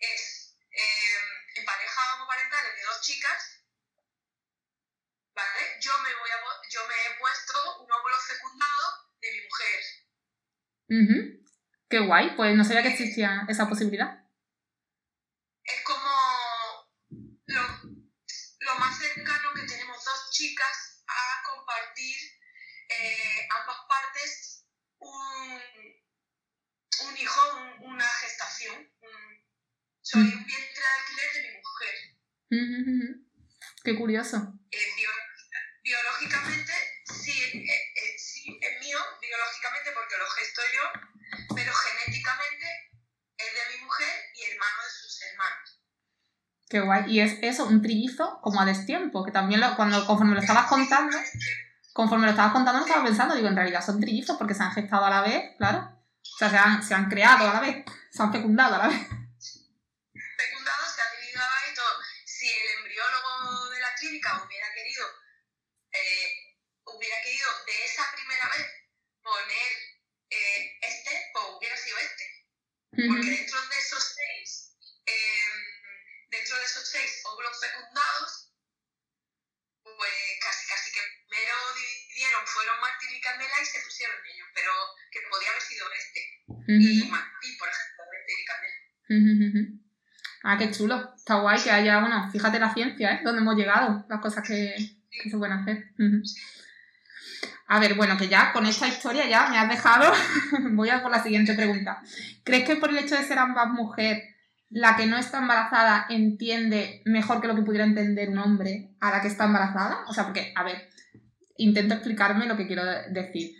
[0.00, 3.64] Es eh, en pareja homoparentales de dos chicas,
[5.34, 5.60] ¿vale?
[5.80, 6.38] Yo me, voy a,
[6.70, 9.80] yo me he puesto un óvulo fecundado de mi mujer.
[10.90, 11.38] Uh
[11.88, 14.27] Qué guay, pues no sabía que existía esa posibilidad.
[27.08, 27.40] Un hijo,
[27.80, 28.90] una gestación.
[30.02, 31.94] soy un vientre de alquiler de mi mujer.
[33.84, 34.36] Qué curioso.
[34.70, 34.78] Eh,
[35.82, 36.72] biológicamente,
[37.04, 41.08] sí, eh, sí, es mío, biológicamente porque lo gesto yo
[41.54, 42.66] pero genéticamente
[43.36, 45.82] es de mi mujer y hermano de sus hermanos.
[46.68, 47.04] Qué guay.
[47.12, 50.66] Y es eso, un trillizo como a destiempo, que también lo, cuando conforme lo estabas
[50.66, 51.16] contando,
[51.92, 54.72] conforme lo estabas contando, lo estaba pensando, digo, en realidad son trillizos porque se han
[54.72, 55.97] gestado a la vez, claro.
[56.38, 58.86] O sea, se han, se han creado a la vez, se han fecundado a la
[58.86, 59.08] vez.
[60.38, 61.98] Fecundados, se han dividido a la vez y todo.
[62.24, 65.04] Si el embriólogo de la clínica hubiera querido,
[65.90, 68.66] eh, hubiera querido de esa primera vez
[69.20, 69.72] poner
[70.30, 72.46] eh, este, pues hubiera sido este.
[72.90, 75.50] Porque dentro de esos seis, eh,
[76.28, 78.54] dentro de esos seis óvulos fecundados,
[79.82, 84.72] pues casi casi que primero dividieron, fueron Martín y Candela y se pusieron ellos, pero
[85.12, 86.20] que podía haber sido este.
[86.68, 89.78] Y Martín, por ejemplo, este y Candela.
[90.42, 91.14] Ah, qué chulo.
[91.16, 93.20] Está guay que haya, bueno, fíjate la ciencia, ¿eh?
[93.24, 94.74] Donde hemos llegado, las cosas que,
[95.10, 95.92] que se pueden hacer.
[97.66, 100.12] A ver, bueno, que ya con esta historia ya me has dejado.
[100.72, 102.00] Voy a por la siguiente pregunta.
[102.42, 104.22] ¿Crees que por el hecho de ser ambas mujer,
[104.70, 109.10] la que no está embarazada entiende mejor que lo que pudiera entender un hombre a
[109.10, 110.04] la que está embarazada?
[110.06, 110.88] O sea, porque, a ver,
[111.58, 113.54] intento explicarme lo que quiero decir.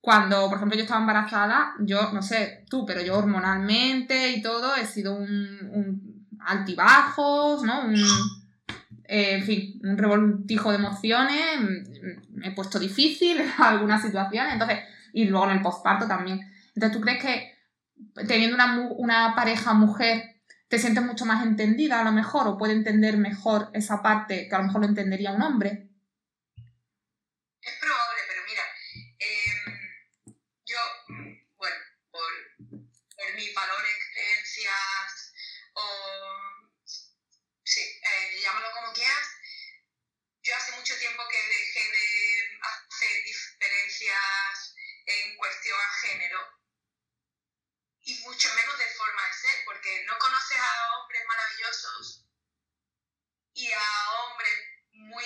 [0.00, 4.76] Cuando, por ejemplo, yo estaba embarazada, yo, no sé tú, pero yo hormonalmente y todo
[4.76, 7.86] he sido un, un altibajos, ¿no?
[7.86, 7.94] Un,
[9.06, 11.60] eh, en fin, un revoltijo de emociones,
[12.30, 14.80] me he puesto difícil en algunas situaciones, entonces,
[15.12, 16.40] y luego en el posparto también.
[16.74, 17.54] Entonces, ¿tú crees que
[18.26, 20.34] teniendo una, una pareja mujer
[20.68, 24.54] te sientes mucho más entendida a lo mejor o puede entender mejor esa parte que
[24.54, 25.93] a lo mejor lo entendería un hombre?
[27.64, 28.76] Es probable, pero mira,
[29.18, 29.54] eh,
[30.66, 30.78] yo,
[31.56, 31.76] bueno,
[32.10, 32.30] por,
[33.16, 35.32] por mis valores, creencias
[35.72, 36.80] o...
[37.64, 39.28] Sí, eh, llámalo como quieras.
[40.42, 44.74] Yo hace mucho tiempo que dejé de hacer diferencias
[45.06, 46.64] en cuestión a género
[48.02, 52.26] y mucho menos de forma de ser, porque no conoces a hombres maravillosos
[53.54, 54.52] y a hombres
[54.92, 55.24] muy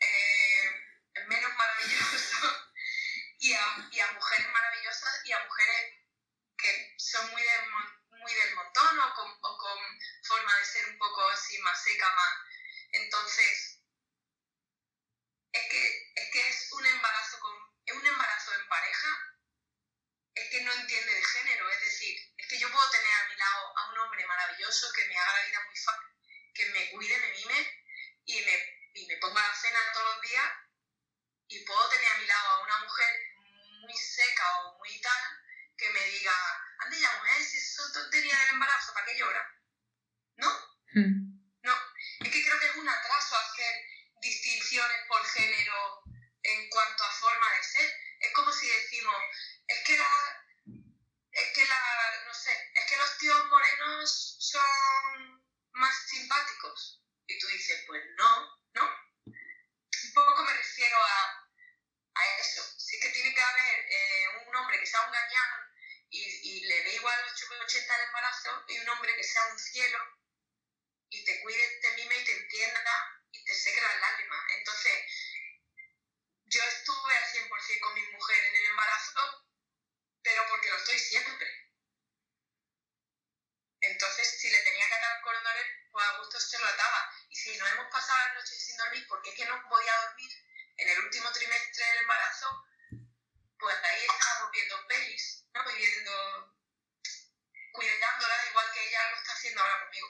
[0.00, 0.85] eh,
[1.24, 2.32] menos maravillosos
[3.38, 5.94] y a, y a, mujeres maravillosas y a mujeres
[6.56, 7.60] que son muy, de,
[8.10, 9.78] muy del montón o con, o con
[10.22, 12.34] forma de ser un poco así más seca, más...
[12.92, 13.80] Entonces,
[15.52, 17.54] es que es, que es un embarazo con,
[17.96, 19.08] un embarazo en pareja
[20.34, 23.36] es que no entiende de género, es decir, es que yo puedo tener a mi
[23.36, 26.12] lado a un hombre maravilloso que me haga la vida muy fácil,
[26.54, 27.82] que me cuide, me mime
[28.26, 30.52] y me, y me ponga la cena todos los días
[31.48, 33.08] y puedo tener a mi lado a una mujer
[33.80, 35.22] muy seca o muy tal
[35.76, 36.32] que me diga,
[36.78, 39.54] ande ya mujer, si eso son tonterías del embarazo, ¿para qué llora?
[40.36, 40.50] ¿No?
[40.94, 41.36] Mm.
[41.62, 41.74] No,
[42.20, 43.84] es que creo que es un atraso hacer
[44.20, 46.02] distinciones por género
[46.42, 47.92] en cuanto a forma de ser.
[48.20, 49.16] Es como si decimos,
[49.66, 50.44] es que la,
[51.32, 57.02] es que la, no sé, es que los tíos morenos son más simpáticos.
[57.26, 59.05] Y tú dices, pues no, ¿no?
[60.36, 61.48] Un poco me refiero a,
[62.14, 62.62] a eso.
[62.76, 65.50] Sí que tiene que haber eh, un hombre que sea un gañán
[66.10, 67.18] y, y le dé igual
[67.64, 69.98] 80 el embarazo y un hombre que sea un cielo
[71.08, 74.44] y te cuide, te mime y te entienda y te seque las lágrimas.
[74.58, 75.04] Entonces,
[76.44, 79.48] yo estuve al 100% con mi mujer en el embarazo,
[80.22, 81.65] pero porque lo estoy siempre.
[83.90, 87.10] Entonces, si le tenía que atar cordones, pues a gusto se lo ataba.
[87.30, 90.30] Y si nos hemos pasado las noches sin dormir, porque es que no podía dormir
[90.76, 92.48] en el último trimestre del embarazo,
[93.58, 95.60] pues ahí estábamos viendo pelis, ¿no?
[95.70, 96.12] Y viendo,
[97.72, 100.08] cuidándola igual que ella lo está haciendo ahora conmigo.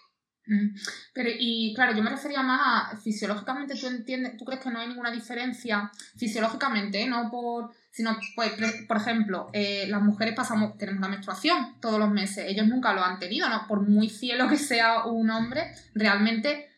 [1.13, 4.79] Pero, y claro, yo me refería más a fisiológicamente, ¿tú entiendes, tú crees que no
[4.79, 7.07] hay ninguna diferencia fisiológicamente, ¿eh?
[7.07, 8.53] no por, sino, pues,
[8.87, 13.03] por ejemplo, eh, las mujeres pasamos, tenemos la menstruación todos los meses, ellos nunca lo
[13.03, 13.67] han tenido, ¿no?
[13.67, 16.69] Por muy cielo que sea un hombre, realmente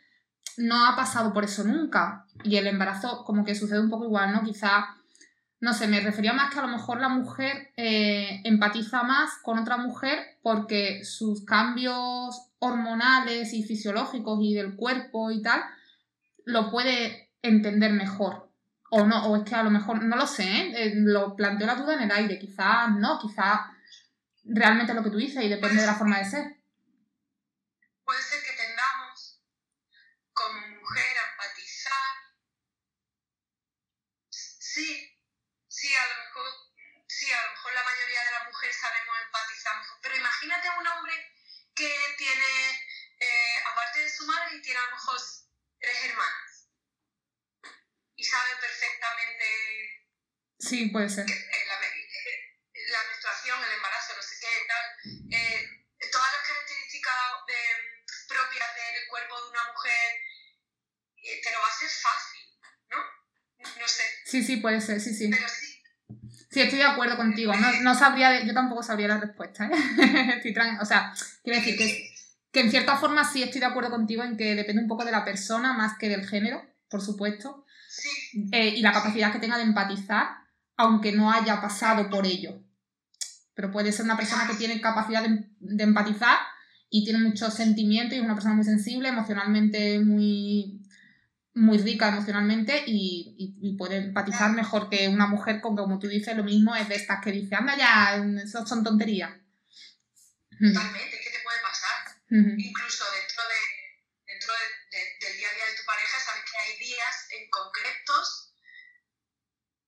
[0.59, 2.25] no ha pasado por eso nunca.
[2.45, 4.45] Y el embarazo como que sucede un poco igual, ¿no?
[4.45, 4.95] Quizá,
[5.59, 9.59] no sé, me refería más que a lo mejor la mujer eh, empatiza más con
[9.59, 15.63] otra mujer porque sus cambios hormonales y fisiológicos y del cuerpo y tal,
[16.45, 18.48] lo puede entender mejor.
[18.91, 20.93] O no, o es que a lo mejor, no lo sé, ¿eh?
[20.95, 23.61] lo planteo la duda en el aire, quizás no, quizás
[24.45, 26.57] realmente es lo que tú dices y depende de la forma de ser.
[28.05, 29.43] Puede ser que tendamos
[30.33, 32.15] como mujer a empatizar.
[34.31, 35.21] Sí,
[35.69, 36.47] sí, a lo mejor,
[37.07, 40.87] sí, a lo mejor la mayoría de las mujeres sabemos empatizar mejor, pero imagínate un
[40.87, 41.15] hombre
[41.75, 42.51] que tiene,
[43.21, 45.19] eh, aparte de su madre, tiene a lo mejor
[45.79, 46.48] tres hermanas.
[48.19, 49.47] Y sabe perfectamente.
[50.59, 51.25] Sí, puede ser.
[51.25, 54.87] La, la, menstruación, el embarazo, no sé qué, tal.
[55.31, 55.63] Eh,
[56.11, 57.15] todas las características
[57.47, 57.61] de,
[58.27, 60.09] propias del cuerpo de una mujer
[61.43, 62.43] te lo va a hacer fácil,
[62.91, 62.99] ¿no?
[63.81, 64.03] No sé.
[64.25, 65.31] Sí, sí, puede ser, sí, sí.
[65.31, 65.79] Pero sí,
[66.51, 67.55] Sí, estoy de acuerdo contigo.
[67.55, 70.41] No, no sabría, yo tampoco sabría la respuesta, ¿eh?
[70.43, 71.13] Estoy o sea,
[71.43, 72.11] quiero decir que,
[72.51, 75.13] que en cierta forma sí estoy de acuerdo contigo en que depende un poco de
[75.13, 77.67] la persona más que del género, por supuesto,
[78.03, 80.29] sí, eh, y la capacidad que tenga de empatizar,
[80.77, 82.63] aunque no haya pasado por ello.
[83.55, 86.39] Pero puede ser una persona que tiene capacidad de, de empatizar
[86.91, 90.81] y tiene muchos sentimientos y es una persona muy sensible, emocionalmente muy,
[91.55, 96.07] muy rica emocionalmente y, y- y puede empatizar mejor que una mujer con, como tú
[96.07, 99.33] dices, lo mismo es de estas que dice, anda ya, eso son tonterías.
[100.51, 101.97] totalmente, ¿qué te puede pasar?
[102.59, 103.21] Incluso de,
[104.27, 107.51] dentro de- de- del día a día de tu pareja, sabes que hay días en
[107.51, 108.55] concretos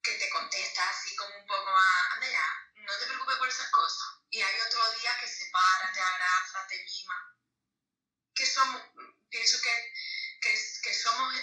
[0.02, 2.48] que te contesta así como un poco más, anda ya,
[2.82, 4.09] no te preocupes por esas cosas.
[4.30, 7.18] Y hay otro día que se para, te abraza, te mima.
[8.34, 8.80] Que somos,
[9.28, 9.74] pienso que,
[10.40, 11.34] que, que somos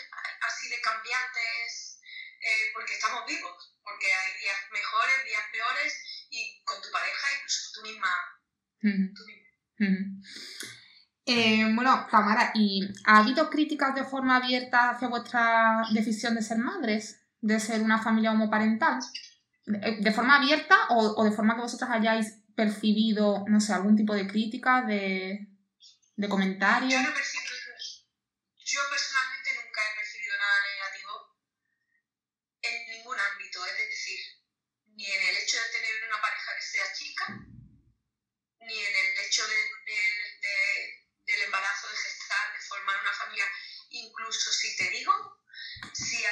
[0.41, 1.97] así de cambiantes
[2.39, 5.93] eh, porque estamos vivos, porque hay días mejores, días peores,
[6.29, 8.09] y con tu pareja, incluso tú misma,
[8.79, 9.47] tú misma.
[9.79, 10.21] Ujú.
[11.25, 16.57] Eh, bueno, Tamara, ¿y ha habido críticas de forma abierta hacia vuestra decisión de ser
[16.57, 17.21] madres?
[17.41, 18.99] ¿De ser una familia homoparental?
[19.67, 23.97] ¿De, de forma abierta o, o de forma que vosotras hayáis percibido, no sé, algún
[23.97, 25.47] tipo de crítica, de,
[26.15, 26.89] de comentario?
[26.89, 27.43] Yo no percibo,
[28.63, 31.13] yo personalmente nunca he percibido nada negativo
[32.63, 34.19] en ningún ámbito, es decir,
[34.95, 37.25] ni en el hecho de tener una pareja que sea chica,
[38.63, 40.87] ni en el hecho de, de- de-
[41.27, 43.45] del embarazo, de gestar, de formar una familia,
[43.89, 45.11] incluso si te digo,
[45.93, 46.23] si,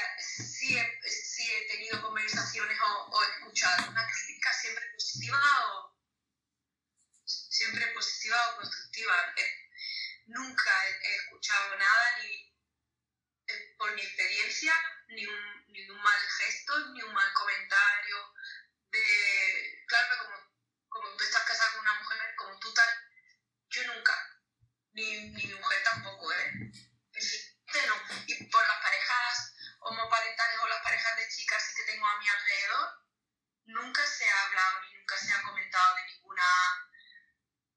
[0.65, 5.39] si, he, tenido conversaciones o, o escuchado una crítica siempre positiva
[5.73, 5.95] o
[7.25, 9.33] siempre positiva o constructiva.
[9.37, 9.69] Eh,
[10.27, 12.53] nunca he, escuchado nada ni
[13.47, 14.73] eh, por mi experiencia,
[15.09, 18.33] ni un, ni un mal gesto, ni un mal comentario.
[18.91, 20.37] De, claro que como,
[20.89, 22.89] como tú estás casada con una mujer, como tú tal,
[23.69, 24.41] yo nunca,
[24.93, 26.71] ni, ni mi mujer tampoco, ¿eh?
[28.27, 29.54] Y por las parejas
[29.85, 32.85] homoparentales o las parejas de chicas que tengo a mi alrededor,
[33.65, 36.49] nunca se ha hablado ni nunca se ha comentado de ninguna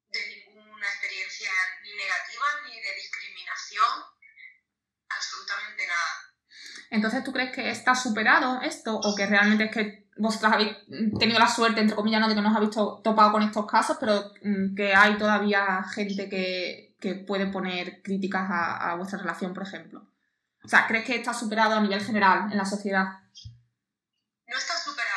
[0.08, 1.50] de ninguna experiencia
[1.82, 3.92] ni negativa ni de discriminación,
[5.10, 6.34] absolutamente nada.
[6.90, 10.76] Entonces, ¿tú crees que está superado esto o que realmente es que vosotras habéis
[11.18, 13.98] tenido la suerte, entre comillas, no de que nos habéis to- topado con estos casos,
[14.00, 19.64] pero mm, que hay todavía gente que, que puede poner críticas a vuestra relación, por
[19.64, 20.07] ejemplo?
[20.68, 23.20] O sea, ¿crees que está superado a nivel general en la sociedad?
[24.46, 25.07] No está superado,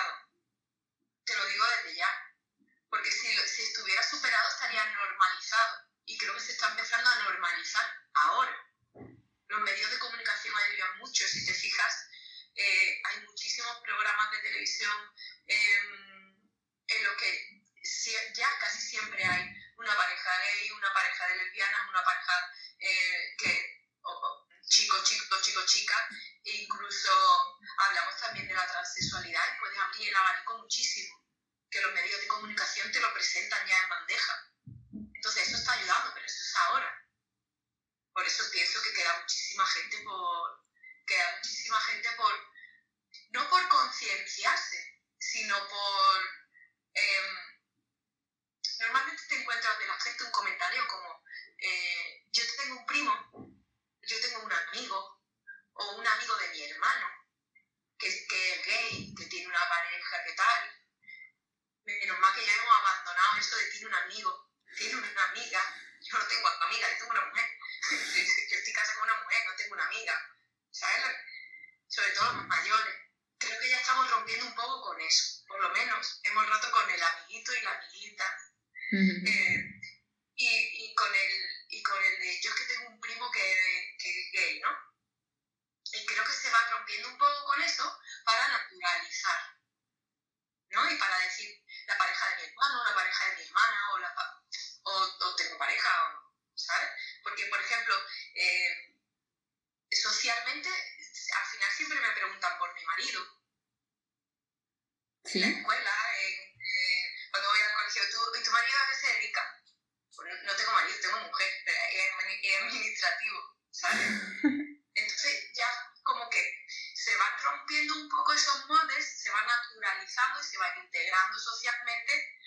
[117.72, 122.38] rompiendo un poco esos moldes, se va naturalizando y se va integrando socialmente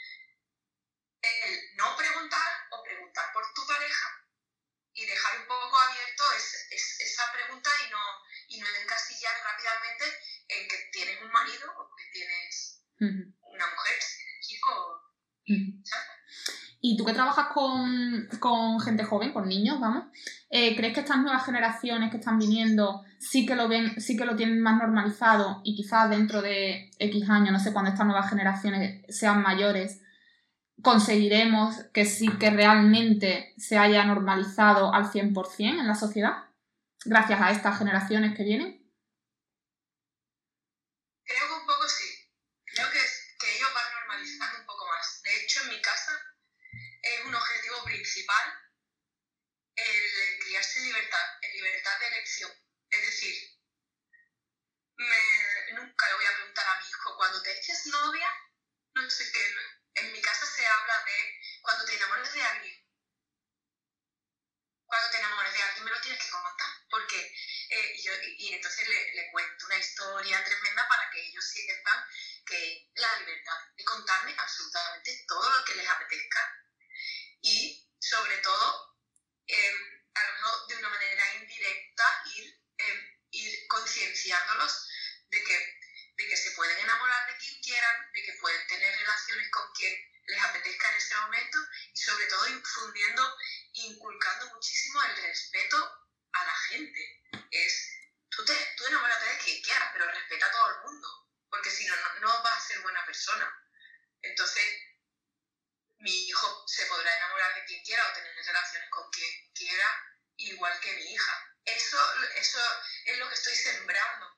[1.23, 4.23] el no preguntar o preguntar por tu pareja
[4.93, 6.67] y dejar un poco abierto es,
[7.01, 10.05] esa pregunta y no, y no encasillar rápidamente
[10.49, 15.11] en que tienes un marido o que tienes una mujer, un chico,
[15.49, 16.04] uh ¿sabes?
[16.87, 20.05] Y tú que trabajas con, con gente joven, con niños, vamos,
[20.51, 24.27] eh, ¿crees que estas nuevas generaciones que están viniendo sí que lo ven, sí que
[24.27, 28.29] lo tienen más normalizado y quizás dentro de X años, no sé, cuando estas nuevas
[28.29, 30.03] generaciones sean mayores,
[30.83, 36.51] conseguiremos que sí que realmente se haya normalizado al 100% en la sociedad?
[37.07, 38.87] Gracias a estas generaciones que vienen.
[41.25, 42.29] Creo que un poco sí.
[42.67, 42.99] Creo que,
[43.41, 45.23] que ellos van normalizando un poco más.
[45.25, 46.13] De hecho, en mi casa
[47.05, 48.47] es un objetivo principal
[49.77, 51.53] el criarse en libertad, en
[51.85, 52.51] libertad de elección.
[52.91, 53.35] Es decir,
[55.75, 58.29] nunca le voy a preguntar a mi hijo, cuando te eches novia,
[58.95, 59.55] no sé qué,
[60.01, 62.85] en mi casa se habla de cuando te enamores de alguien.
[64.87, 67.35] Cuando te enamores de alguien me lo tienes que contar, porque
[67.71, 72.05] eh, yo, y, entonces le, le, cuento una historia tremenda para que ellos sientan
[72.47, 76.65] que la libertad de contarme absolutamente todo lo que les apetezca
[77.43, 78.97] y sobre todo
[79.47, 84.89] eh, a lo mejor de una manera indirecta ir, eh, ir concienciándolos
[85.31, 85.85] de que
[86.17, 89.95] de que se pueden enamorar de quien quieran, de que pueden tener relaciones con quien
[90.27, 91.59] les apetezca en ese momento
[91.93, 93.37] y sobre todo infundiendo,
[93.73, 95.77] inculcando muchísimo el respeto
[96.33, 97.23] a la gente.
[97.51, 97.91] Es,
[98.31, 101.09] tú, te, tú enamórate de quien quieras, pero respeta a todo el mundo,
[101.51, 103.53] porque si no, no, vas a ser buena persona.
[104.23, 104.65] Entonces,
[105.99, 109.89] mi hijo se podrá enamorar de quien quiera o tener relaciones con quien quiera,
[110.37, 111.51] igual que mi hija.
[111.65, 111.99] Eso,
[112.37, 112.59] eso
[113.07, 114.35] es lo que estoy sembrando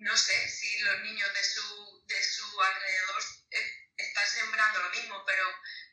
[0.00, 5.22] no sé si los niños de su, de su alrededor eh, están sembrando lo mismo,
[5.26, 5.44] pero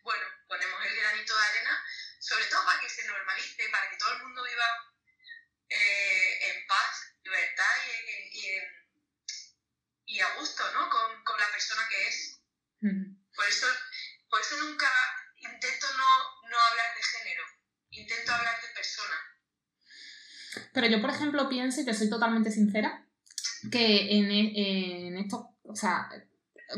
[0.02, 1.86] bueno, ponemos el granito de arena,
[2.20, 4.94] sobre todo para que se normalice, para que todo el mundo viva
[5.70, 7.76] eh, en paz, libertad
[8.32, 8.62] y,
[10.06, 10.90] y, a gusto, ¿no?
[10.90, 12.40] Con, con, la persona que es.
[13.36, 13.68] Por eso,
[14.30, 14.88] por eso nunca
[15.38, 17.44] intento no, no hablar de género,
[17.92, 19.16] intento hablar de persona.
[20.74, 23.06] Pero yo, por ejemplo, pienso, y te soy totalmente sincera,
[23.72, 26.10] que en, e, en esto, o sea,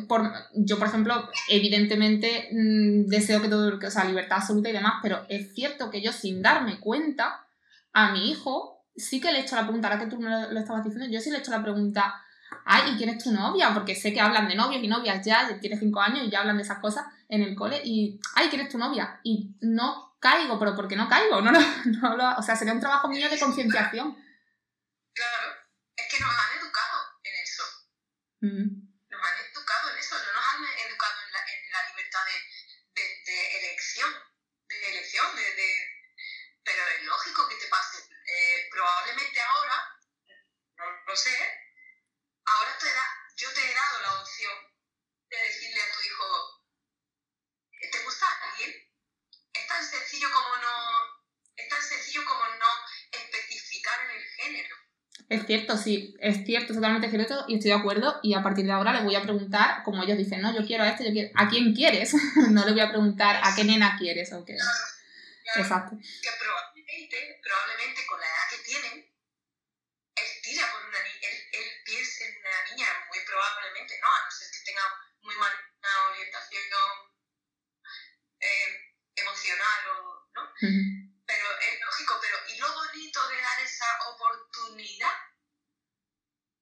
[0.07, 4.95] por, yo, por ejemplo, evidentemente mm, deseo que todo, o sea, libertad absoluta y demás,
[5.01, 7.45] pero es cierto que yo sin darme cuenta,
[7.93, 10.59] a mi hijo sí que le he hecho la pregunta, ahora que tú me lo,
[10.59, 12.21] estabas diciendo, yo sí le he hecho la pregunta,
[12.65, 13.73] ay, ¿y quién es tu novia?
[13.73, 16.57] Porque sé que hablan de novios y novias ya, tiene cinco años y ya hablan
[16.57, 19.21] de esas cosas en el cole, y, ay, ¿quién es tu novia?
[19.23, 21.41] Y no caigo, pero ¿por qué no caigo?
[21.41, 24.17] No, no, no, o sea, sería un trabajo mío de concienciación.
[25.13, 25.55] Claro,
[25.95, 26.49] es que nos han
[28.41, 33.01] nos han educado en eso, no nos han educado en la, en la libertad de,
[33.25, 34.09] de, elección,
[34.67, 35.89] de elección, de,
[36.63, 37.97] pero es lógico que te pase.
[37.99, 39.99] Eh, probablemente ahora,
[40.77, 41.35] no lo sé,
[42.45, 43.05] ahora te da,
[43.35, 44.57] yo te he dado la opción
[45.29, 46.58] de decirle a tu hijo,
[47.87, 48.75] ¿te gusta alguien?
[49.53, 50.75] Es tan sencillo como no,
[51.55, 52.67] es tan sencillo como no
[53.11, 54.75] especificar en el género.
[55.29, 58.71] Es cierto, sí, es cierto, totalmente cierto y estoy de acuerdo y a partir de
[58.71, 61.29] ahora le voy a preguntar, como ellos dicen, no, yo quiero a este, yo quiero,
[61.35, 62.13] ¿a quién quieres?
[62.49, 64.57] no le voy a preguntar a qué nena quieres o qué.
[65.55, 65.97] Exacto.
[65.97, 69.05] Que probablemente, probablemente con la edad que tienen,
[70.15, 74.07] él tira por una niña, él, él piensa en una niña, muy probablemente, ¿no?
[74.09, 74.85] A no ser que tenga
[75.21, 75.69] muy mala
[76.09, 76.63] orientación
[78.39, 80.53] eh, emocional o, ¿no?
[81.29, 85.13] pero es lógico, pero y lo bonito de dar esa oportunidad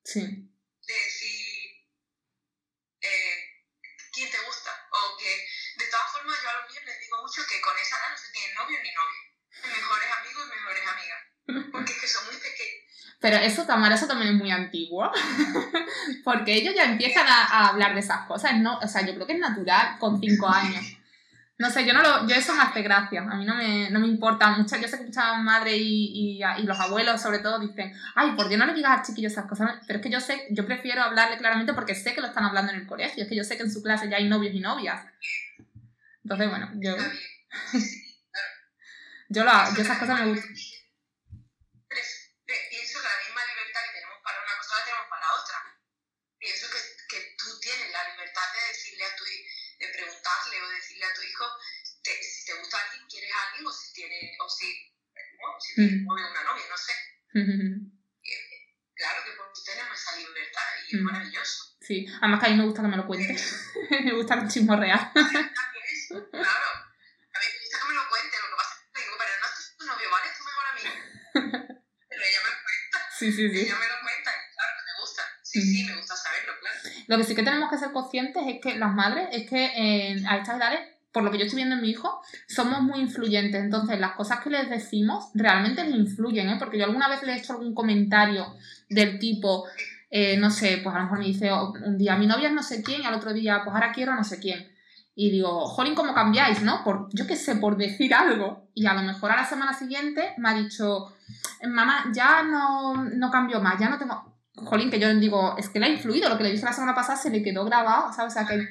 [0.04, 0.22] sí.
[0.22, 1.88] de decir
[3.02, 3.36] eh,
[4.12, 5.48] quién te gusta, o que
[5.78, 8.18] de todas formas yo a los niños les digo mucho que con esa edad no
[8.18, 12.36] se tienen novio ni novia, mejores amigos y mejores amigas, porque es que son muy
[12.36, 12.84] pequeños.
[13.20, 15.12] Pero eso, Tamara, eso también es muy antiguo,
[16.24, 18.78] porque ellos ya empiezan a, a, hablar de esas cosas, ¿no?
[18.80, 20.97] O sea, yo creo que es natural con cinco años.
[21.60, 24.00] No sé, yo no lo, yo eso me hace gracia, a mí no me, no
[24.00, 24.52] me importa.
[24.52, 28.34] Muchas, yo sé que muchas madres y, y, y, los abuelos sobre todo dicen, ay,
[28.36, 30.68] por Dios no le digas al chiquillo esas cosas, pero es que yo sé, yo
[30.68, 33.44] prefiero hablarle claramente porque sé que lo están hablando en el colegio, es que yo
[33.44, 35.04] sé que en su clase ya hay novios y novias.
[36.24, 36.96] Entonces, bueno, yo...
[39.30, 40.54] yo, la, yo esas cosas me gustan.
[42.46, 45.58] Pienso que la misma libertad que tenemos para una cosa la tenemos para otra.
[46.38, 46.78] Pienso que,
[49.98, 51.46] preguntarle o decirle a tu hijo
[52.04, 54.68] te, si te gusta alguien, quieres a alguien o si tiene, o si,
[55.42, 55.60] ¿no?
[55.60, 56.14] si tienes uh -huh.
[56.14, 56.94] una novia, no sé.
[57.34, 57.92] Uh -huh.
[58.96, 61.78] claro que pues, tenemos esa libertad y es maravilloso.
[61.82, 63.34] Sí, además que a mí me gusta que me lo cuente.
[64.06, 65.00] me gusta el chismo real.
[65.14, 66.70] claro.
[67.34, 69.34] A mí me gusta que me lo cuente, lo que pasa es que digo, pero
[69.42, 70.28] no es tu novio, ¿vale?
[70.30, 70.92] Es tu mejor amigo.
[72.10, 72.98] pero ella me lo cuenta.
[73.18, 73.62] Sí, sí, sí.
[73.66, 75.24] Ella me lo cuenta y claro que me gusta.
[75.44, 76.67] Sí, sí, me gusta saberlo, claro.
[77.08, 80.24] Lo que sí que tenemos que ser conscientes es que las madres, es que eh,
[80.28, 80.80] a estas edades,
[81.12, 83.64] por lo que yo estoy viendo en mi hijo, somos muy influyentes.
[83.64, 86.58] Entonces, las cosas que les decimos realmente les influyen, ¿eh?
[86.60, 88.54] Porque yo alguna vez le he hecho algún comentario
[88.90, 89.66] del tipo,
[90.12, 92.62] eh, no sé, pues a lo mejor me dice un día, mi novia es no
[92.62, 94.68] sé quién, y al otro día, pues ahora quiero no sé quién.
[95.20, 96.84] Y digo, jolín, ¿cómo cambiáis, no?
[96.84, 98.70] Por, yo qué sé, por decir algo.
[98.76, 101.12] Y a lo mejor a la semana siguiente me ha dicho,
[101.68, 104.37] mamá, ya no, no cambio más, ya no tengo...
[104.66, 106.96] Jolín, que yo digo, es que le ha influido, lo que le dije la semana
[106.96, 108.34] pasada se le quedó grabado, ¿sabes?
[108.34, 108.68] O sea, que,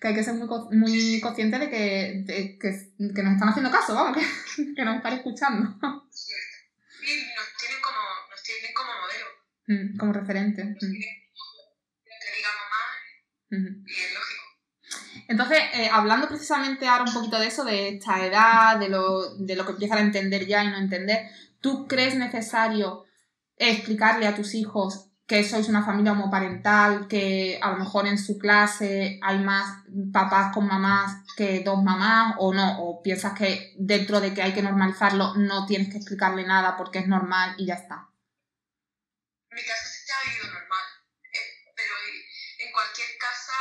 [0.00, 3.70] que hay que ser muy, muy consciente de que, de que, que, nos están haciendo
[3.70, 4.16] caso, vamos,
[4.56, 5.62] que, que nos están escuchando.
[6.10, 6.32] Sí,
[7.36, 8.00] nos tienen como,
[8.30, 9.26] nos tienen como modelo.
[9.66, 10.64] Mm, como referente.
[10.64, 12.48] Nos tienen, que diga
[13.50, 14.44] mamá, y es lógico.
[15.28, 19.56] Entonces, eh, hablando precisamente ahora un poquito de eso, de esta edad, de lo, de
[19.56, 23.06] lo que empiezan a entender ya y no entender, ¿tú crees necesario
[23.56, 28.38] explicarle a tus hijos que sois una familia homoparental, que a lo mejor en su
[28.38, 32.82] clase hay más papás con mamás que dos mamás o no?
[32.84, 36.98] ¿O piensas que dentro de que hay que normalizarlo no tienes que explicarle nada porque
[36.98, 38.10] es normal y ya está?
[39.50, 40.84] En mi casa sí ha vivido normal,
[41.32, 41.94] eh, pero
[42.58, 43.56] en cualquier casa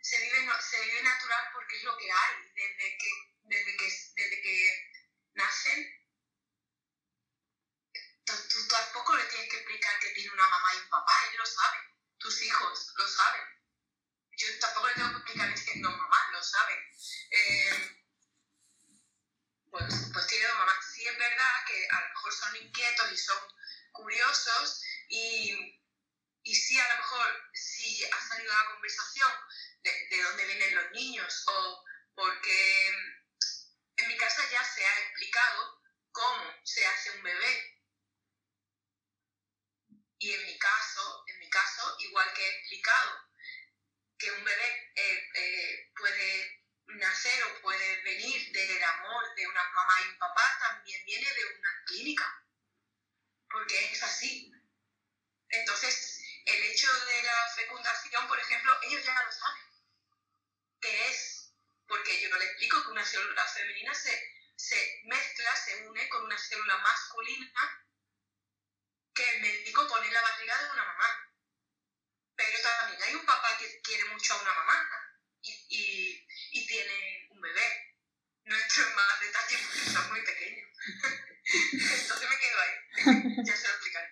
[0.00, 3.10] se vive, se vive natural porque es lo que hay desde que,
[3.42, 4.54] desde que, desde que
[5.34, 5.97] nacen.
[8.28, 11.46] Tú, tampoco le tienes que explicar que tiene una mamá y un papá, ellos lo
[11.46, 11.80] saben,
[12.18, 13.42] tus hijos lo saben.
[14.36, 16.78] Yo tampoco le tengo que explicar no mamá, lo saben.
[17.30, 17.98] Eh,
[19.70, 20.84] pues, pues tiene dos mamás.
[20.94, 23.38] Sí es verdad que a lo mejor son inquietos y son
[23.92, 25.82] curiosos y,
[26.42, 29.32] y sí a lo mejor si ha salido la conversación
[29.82, 32.88] de, de, dónde vienen los niños o porque
[33.96, 37.74] en mi casa ya se ha explicado cómo se hace un bebé.
[40.20, 40.58] Y en mi
[41.48, 43.28] caso, igual que he explicado
[44.18, 49.94] que un bebé eh, eh, puede nacer o puede venir del amor de una mamá
[50.00, 52.44] y un papá, también viene de una clínica.
[53.50, 54.52] Porque es así.
[55.50, 59.62] Entonces, el hecho de la fecundación, por ejemplo, ellos ya lo saben
[60.80, 61.52] qué es,
[61.86, 66.24] porque yo no le explico que una célula femenina se, se mezcla, se une con
[66.24, 67.84] una célula masculina
[69.14, 71.17] que el médico pone en la barriga de una mamá.
[72.38, 74.78] Pero también hay un papá que quiere mucho a una mamá
[75.42, 77.96] y, y, y tiene un bebé.
[78.44, 80.68] No entro en más detalles porque son muy pequeños.
[81.98, 83.44] Entonces me quedo ahí.
[83.44, 84.08] Ya se lo explicaré.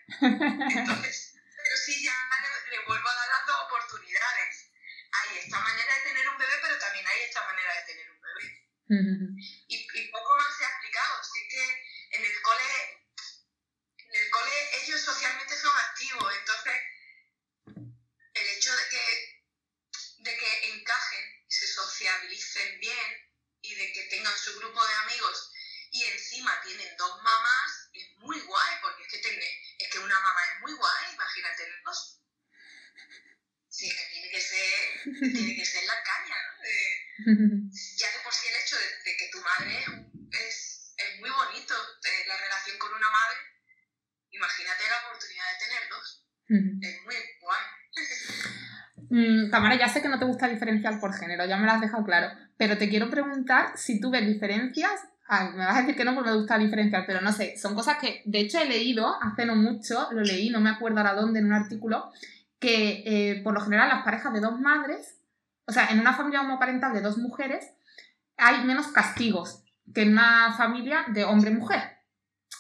[0.81, 4.67] Entonces, pero sí, ya le, le vuelvo a dar las dos oportunidades
[5.13, 8.21] hay esta manera de tener un bebé, pero también hay esta manera de tener un
[8.21, 8.67] bebé.
[9.69, 11.21] Y, y, poco más se ha explicado.
[11.21, 11.63] Así que
[12.17, 13.01] en el cole,
[13.99, 16.75] en el cole ellos socialmente son activos, entonces
[20.87, 23.31] encajen, se sociabilicen bien
[23.63, 25.51] y de que tengan su grupo de amigos
[25.91, 30.21] y encima tienen dos mamás, es muy guay, porque es que, tiene, es que una
[30.21, 32.21] mamá es muy guay, imagínate dos
[33.69, 36.65] sí, que tiene que ser, tiene que ser la caña, ¿no?
[36.65, 39.85] Eh, ya de por sí el hecho de, de que tu madre
[40.33, 41.75] es, es muy bonito,
[42.05, 43.39] eh, la relación con una madre,
[44.31, 46.23] imagínate la oportunidad de tener dos.
[46.49, 47.65] Es muy guay.
[49.11, 51.81] Mm, Tamara, ya sé que no te gusta diferenciar por género, ya me lo has
[51.81, 54.93] dejado claro, pero te quiero preguntar si tú ves diferencias.
[55.29, 57.97] Me vas a decir que no porque me gusta diferenciar, pero no sé, son cosas
[57.99, 61.41] que de hecho he leído hace no mucho, lo leí, no me acuerdo ahora dónde,
[61.41, 62.13] en un artículo,
[62.61, 65.19] que eh, por lo general las parejas de dos madres,
[65.67, 67.73] o sea, en una familia homoparental de dos mujeres,
[68.37, 71.96] hay menos castigos que en una familia de hombre-mujer,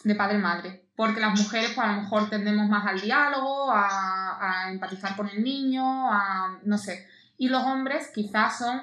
[0.06, 0.84] de padre-madre.
[0.94, 5.28] Porque las mujeres, pues a lo mejor tendemos más al diálogo, a, a, empatizar con
[5.28, 7.06] el niño, a no sé.
[7.36, 8.82] Y los hombres quizás son,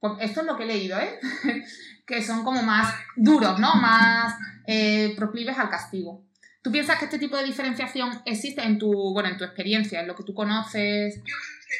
[0.00, 1.20] pues esto es lo que he leído, ¿eh?
[2.06, 3.76] que son como más duros, ¿no?
[3.76, 4.34] Más
[4.66, 6.24] eh, proclives al castigo.
[6.62, 10.08] ¿Tú piensas que este tipo de diferenciación existe en tu, bueno, en tu experiencia, en
[10.08, 11.16] lo que tú conoces?
[11.16, 11.76] Yo creo que,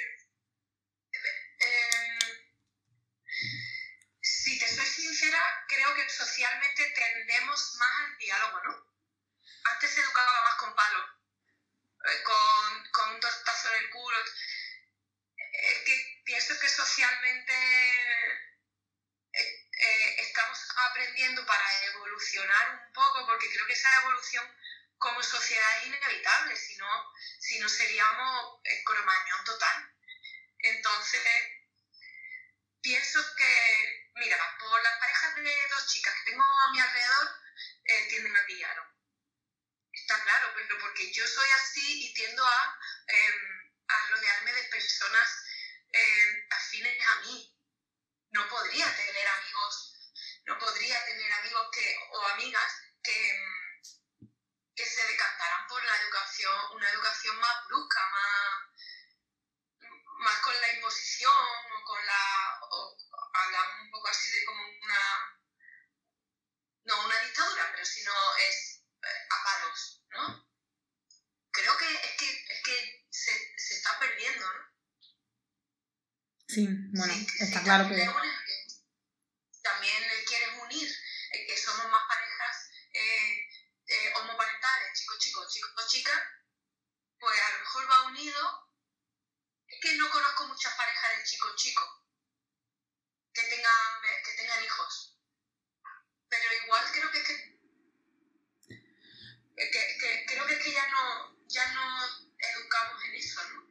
[1.64, 2.18] eh,
[4.20, 8.82] si te soy sincera, creo que socialmente tendemos más al diálogo, ¿no?
[9.89, 11.07] Se educaba más con palos,
[12.05, 14.16] eh, con, con un tortazo en el culo.
[15.53, 17.53] Es que pienso que socialmente
[19.33, 20.59] eh, estamos
[20.89, 24.57] aprendiendo para evolucionar un poco, porque creo que esa evolución
[24.99, 29.93] como sociedad es inevitable, si no, si no seríamos cromañón total.
[30.61, 31.22] Entonces,
[32.80, 37.28] pienso que, mira, por las parejas de dos chicas que tengo a mi alrededor,
[37.85, 38.91] eh, tienden al villano.
[40.03, 43.34] Está claro, pero porque yo soy así y tiendo a, eh,
[43.86, 45.28] a rodearme de personas
[45.92, 47.57] eh, afines a mí.
[48.32, 49.94] No podría tener amigos,
[50.44, 54.26] no podría tener amigos que, o amigas que, mm,
[54.74, 58.59] que se decantaran por la educación, una educación más brusca, más,
[60.18, 62.59] más con la imposición o con la...
[62.72, 62.96] O,
[63.34, 65.38] hablamos un poco así de como una...
[66.86, 68.72] No una dictadura, pero si no es
[69.03, 70.48] a palos, ¿no?
[71.50, 74.72] Creo que es que, es que se, se está perdiendo, ¿no?
[76.48, 77.96] Sí, bueno, Sí, está sí, claro que...
[77.96, 78.62] que
[79.62, 80.88] también quieres unir,
[81.32, 83.48] eh, que somos más parejas eh,
[83.86, 86.42] eh, homoparentales, chico, chico, chico, chica,
[87.18, 88.68] pues a lo mejor va unido.
[89.66, 92.03] Es que no conozco muchas parejas de chico, chico
[93.32, 95.18] que tengan, que tengan hijos.
[96.28, 97.51] Pero igual creo que es que,
[99.70, 101.80] que- que- creo que es que ya no, ya no
[102.38, 103.62] educamos en eso, ¿no?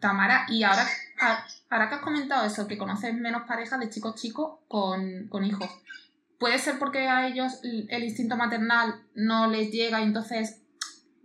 [0.00, 3.80] Tamara, y ahora, No sé, a- ahora que has comentado eso, que conoces menos parejas
[3.80, 5.68] de chicos chicos con, con hijos,
[6.38, 10.58] ¿puede ser porque a ellos el instinto maternal no les llega y entonces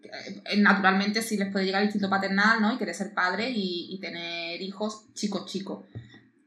[0.04, 2.72] eh, naturalmente sí les puede llegar el instinto paternal, ¿no?
[2.74, 5.86] Y querer ser padre y, y tener hijos chicos chicos.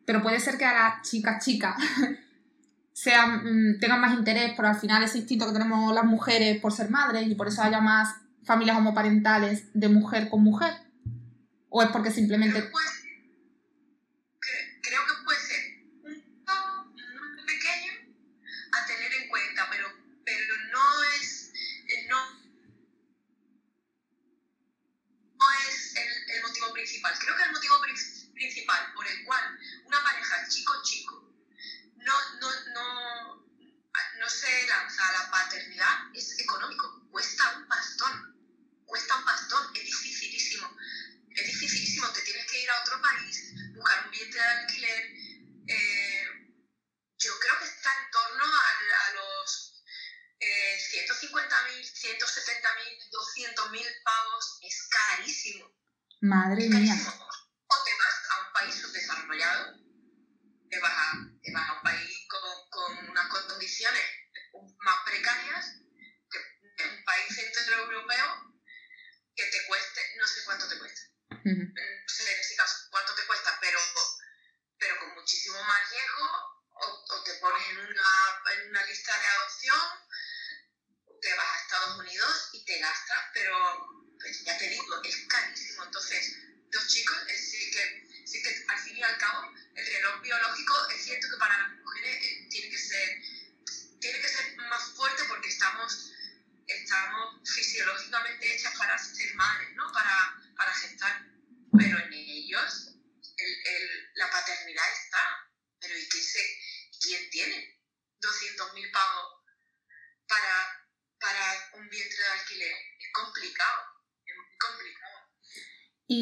[0.07, 1.75] Pero puede ser que a las chicas chicas
[2.93, 6.73] sean, mm, tengan más interés por al final ese instinto que tenemos las mujeres por
[6.73, 8.15] ser madres y por eso haya más
[8.45, 10.75] familias homoparentales de mujer con mujer.
[11.69, 12.89] ¿O es porque simplemente Creo que puede,
[14.41, 15.61] cre- creo que puede ser
[16.05, 17.93] un paso muy pequeño
[18.73, 19.87] a tener en cuenta, pero,
[20.25, 21.53] pero no es
[21.89, 22.17] eh, no,
[25.39, 27.13] no es el, el motivo principal.
[27.21, 29.43] Creo que el motivo prin- principal por el cual
[29.87, 31.20] una pareja chico-chico
[32.11, 33.47] no, no, no,
[34.19, 37.07] no se lanza a la paternidad es económico.
[37.11, 38.15] Cuesta un pastón.
[38.85, 39.71] Cuesta un pastón.
[39.77, 40.77] Es dificilísimo
[41.37, 45.05] es dificilísimo, te tienes que ir a otro país, buscar un vientre de alquiler.
[45.69, 46.27] eh,
[47.19, 49.85] yo creo que está en torno a, a los
[50.41, 54.59] eh, 150.000, 170.000, 200.000 pavos.
[54.63, 55.71] Es carísimo,
[56.23, 56.95] Madre es mía.
[56.95, 57.29] carísimo.
[57.69, 59.77] O te vas a un país subdesarrollado,
[60.71, 64.03] te vas a, a un país con, con unas condiciones
[64.79, 65.75] más precarias,
[66.77, 68.55] que un país centroeuropeo
[69.35, 71.11] que te cueste, no sé cuánto te cuesta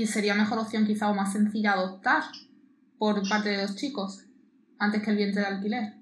[0.08, 2.24] sería mejor opción quizá o más sencilla adoptar
[2.98, 4.24] por parte de los chicos
[4.78, 5.97] antes que el vientre de alquiler.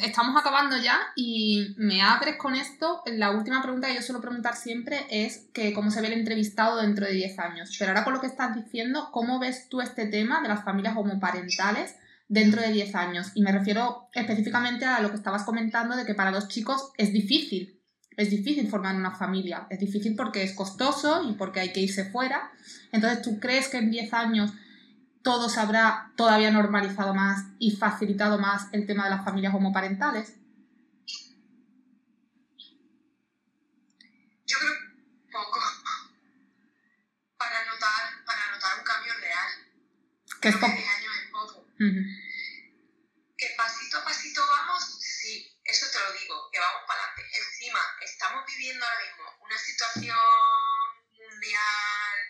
[0.00, 3.02] Estamos acabando ya y me abres con esto.
[3.06, 6.80] La última pregunta que yo suelo preguntar siempre es que cómo se ve el entrevistado
[6.80, 7.76] dentro de 10 años.
[7.78, 10.96] Pero ahora con lo que estás diciendo, ¿cómo ves tú este tema de las familias
[10.96, 11.96] homoparentales
[12.28, 13.32] dentro de 10 años?
[13.34, 17.12] Y me refiero específicamente a lo que estabas comentando de que para los chicos es
[17.12, 17.80] difícil.
[18.16, 19.66] Es difícil formar una familia.
[19.70, 22.50] Es difícil porque es costoso y porque hay que irse fuera.
[22.90, 24.52] Entonces, ¿tú crees que en 10 años
[25.28, 30.32] todo se habrá todavía normalizado más y facilitado más el tema de las familias homoparentales?
[34.46, 34.72] Yo creo
[35.30, 35.60] poco
[37.36, 39.48] para notar, para notar un cambio real.
[40.40, 40.76] Que es Creo que poco.
[40.78, 41.58] 10 años es poco.
[41.76, 42.02] Ujú.
[43.36, 47.36] Que pasito a pasito vamos, sí, eso te lo digo, que vamos para adelante.
[47.36, 50.16] Encima, estamos viviendo ahora mismo una situación
[51.12, 52.27] mundial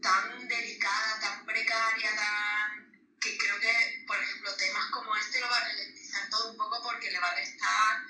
[0.00, 2.92] tan delicada, tan precaria, tan...
[3.20, 6.82] que creo que, por ejemplo, temas como este lo van a ralentizar todo un poco
[6.82, 8.02] porque le va a restar,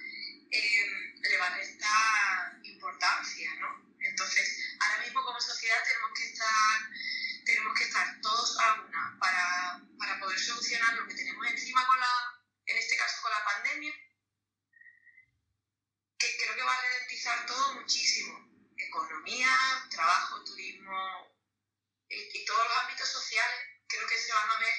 [0.50, 3.88] em, le va a restar importancia, ¿no?
[4.00, 6.90] Entonces, ahora mismo como sociedad tenemos que estar,
[7.44, 11.98] tenemos que estar todos a una para, para poder solucionar lo que tenemos encima con
[11.98, 13.92] la, en este caso con la pandemia,
[16.18, 18.46] que creo que va a ralentizar todo muchísimo.
[18.76, 19.50] Economía,
[19.90, 21.37] trabajo, turismo,
[22.08, 24.74] y, todos los ámbitos sociales creo que se van a ver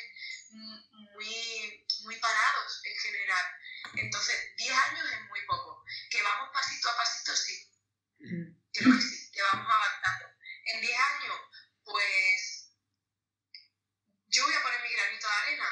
[1.14, 3.46] muy, muy parados en general.
[3.96, 5.84] Entonces, 10 años es muy poco.
[6.10, 7.72] Que vamos pasito a pasito, sí.
[8.18, 10.36] Creo que sí, que vamos avanzando.
[10.66, 11.40] En 10 años,
[11.84, 12.72] pues
[14.28, 15.70] yo voy a poner mi granito de arena.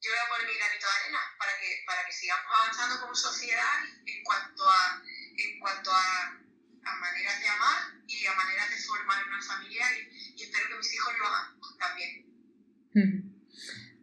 [0.00, 3.14] Yo voy a poner mi granito de arena para que, para que sigamos avanzando como
[3.14, 5.02] sociedad en cuanto a,
[5.36, 6.38] en cuanto a,
[6.84, 10.94] a maneras de amar y a maneras de formar una familia y, espero que mis
[10.94, 11.46] hijos lo hagan
[11.78, 13.32] también.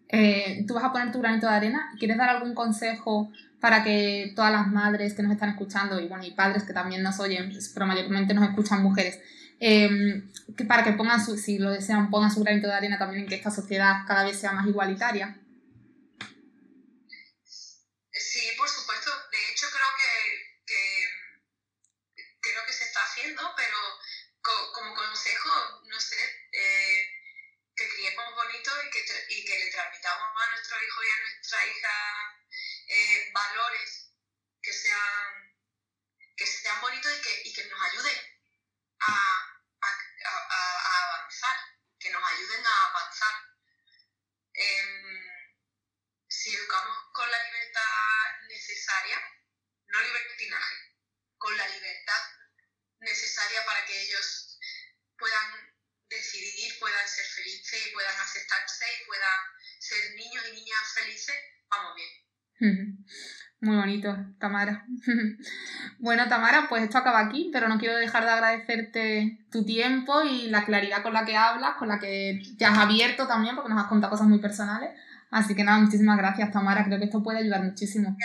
[0.09, 1.91] Eh, tú vas a poner tu granito de arena.
[1.99, 6.23] ¿Quieres dar algún consejo para que todas las madres que nos están escuchando y bueno
[6.23, 9.19] y padres que también nos oyen, pero mayormente nos escuchan mujeres,
[9.59, 10.29] em,
[10.67, 13.35] para que pongan su, si lo desean, pongan su granito de arena también en que
[13.35, 15.37] esta sociedad cada vez sea más igualitaria?
[25.99, 27.19] Sé, eh,
[27.75, 31.65] que criemos bonito y que, y que le transmitamos a nuestro hijo y a nuestra
[31.65, 32.37] hija
[32.87, 34.11] eh, valores
[34.61, 35.55] que sean,
[36.35, 38.17] que sean bonitos y que, y que nos ayuden
[38.99, 39.87] a, a,
[40.27, 41.57] a, avanzar,
[41.99, 43.33] que nos ayuden a avanzar.
[44.53, 45.39] Eh,
[46.27, 49.21] si educamos con la libertad necesaria,
[49.87, 50.75] no libertinaje,
[51.37, 52.21] con la libertad
[52.99, 54.59] necesaria para que ellos
[55.17, 55.68] puedan
[56.09, 59.39] decidir, puedan ser felices y puedan aceptarse y puedan
[59.79, 61.35] ser niños y niñas felices,
[61.69, 63.05] vamos bien.
[63.61, 64.85] Muy bonito, Tamara.
[65.99, 70.47] bueno, Tamara, pues esto acaba aquí, pero no quiero dejar de agradecerte tu tiempo y
[70.47, 73.81] la claridad con la que hablas, con la que te has abierto también, porque nos
[73.81, 74.91] has contado cosas muy personales.
[75.29, 76.85] Así que nada, muchísimas gracias, Tamara.
[76.85, 78.15] Creo que esto puede ayudar muchísimo.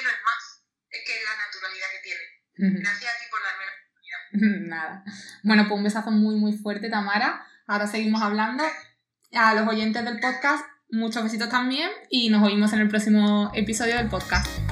[0.00, 2.80] Que no es más, es que es la naturalidad que tiene.
[2.80, 4.68] Gracias a ti por darme la oportunidad.
[4.68, 5.04] Nada.
[5.42, 7.46] Bueno, pues un besazo muy, muy fuerte, Tamara.
[7.66, 8.64] Ahora seguimos hablando.
[9.32, 13.96] A los oyentes del podcast, muchos besitos también y nos oímos en el próximo episodio
[13.96, 14.69] del podcast.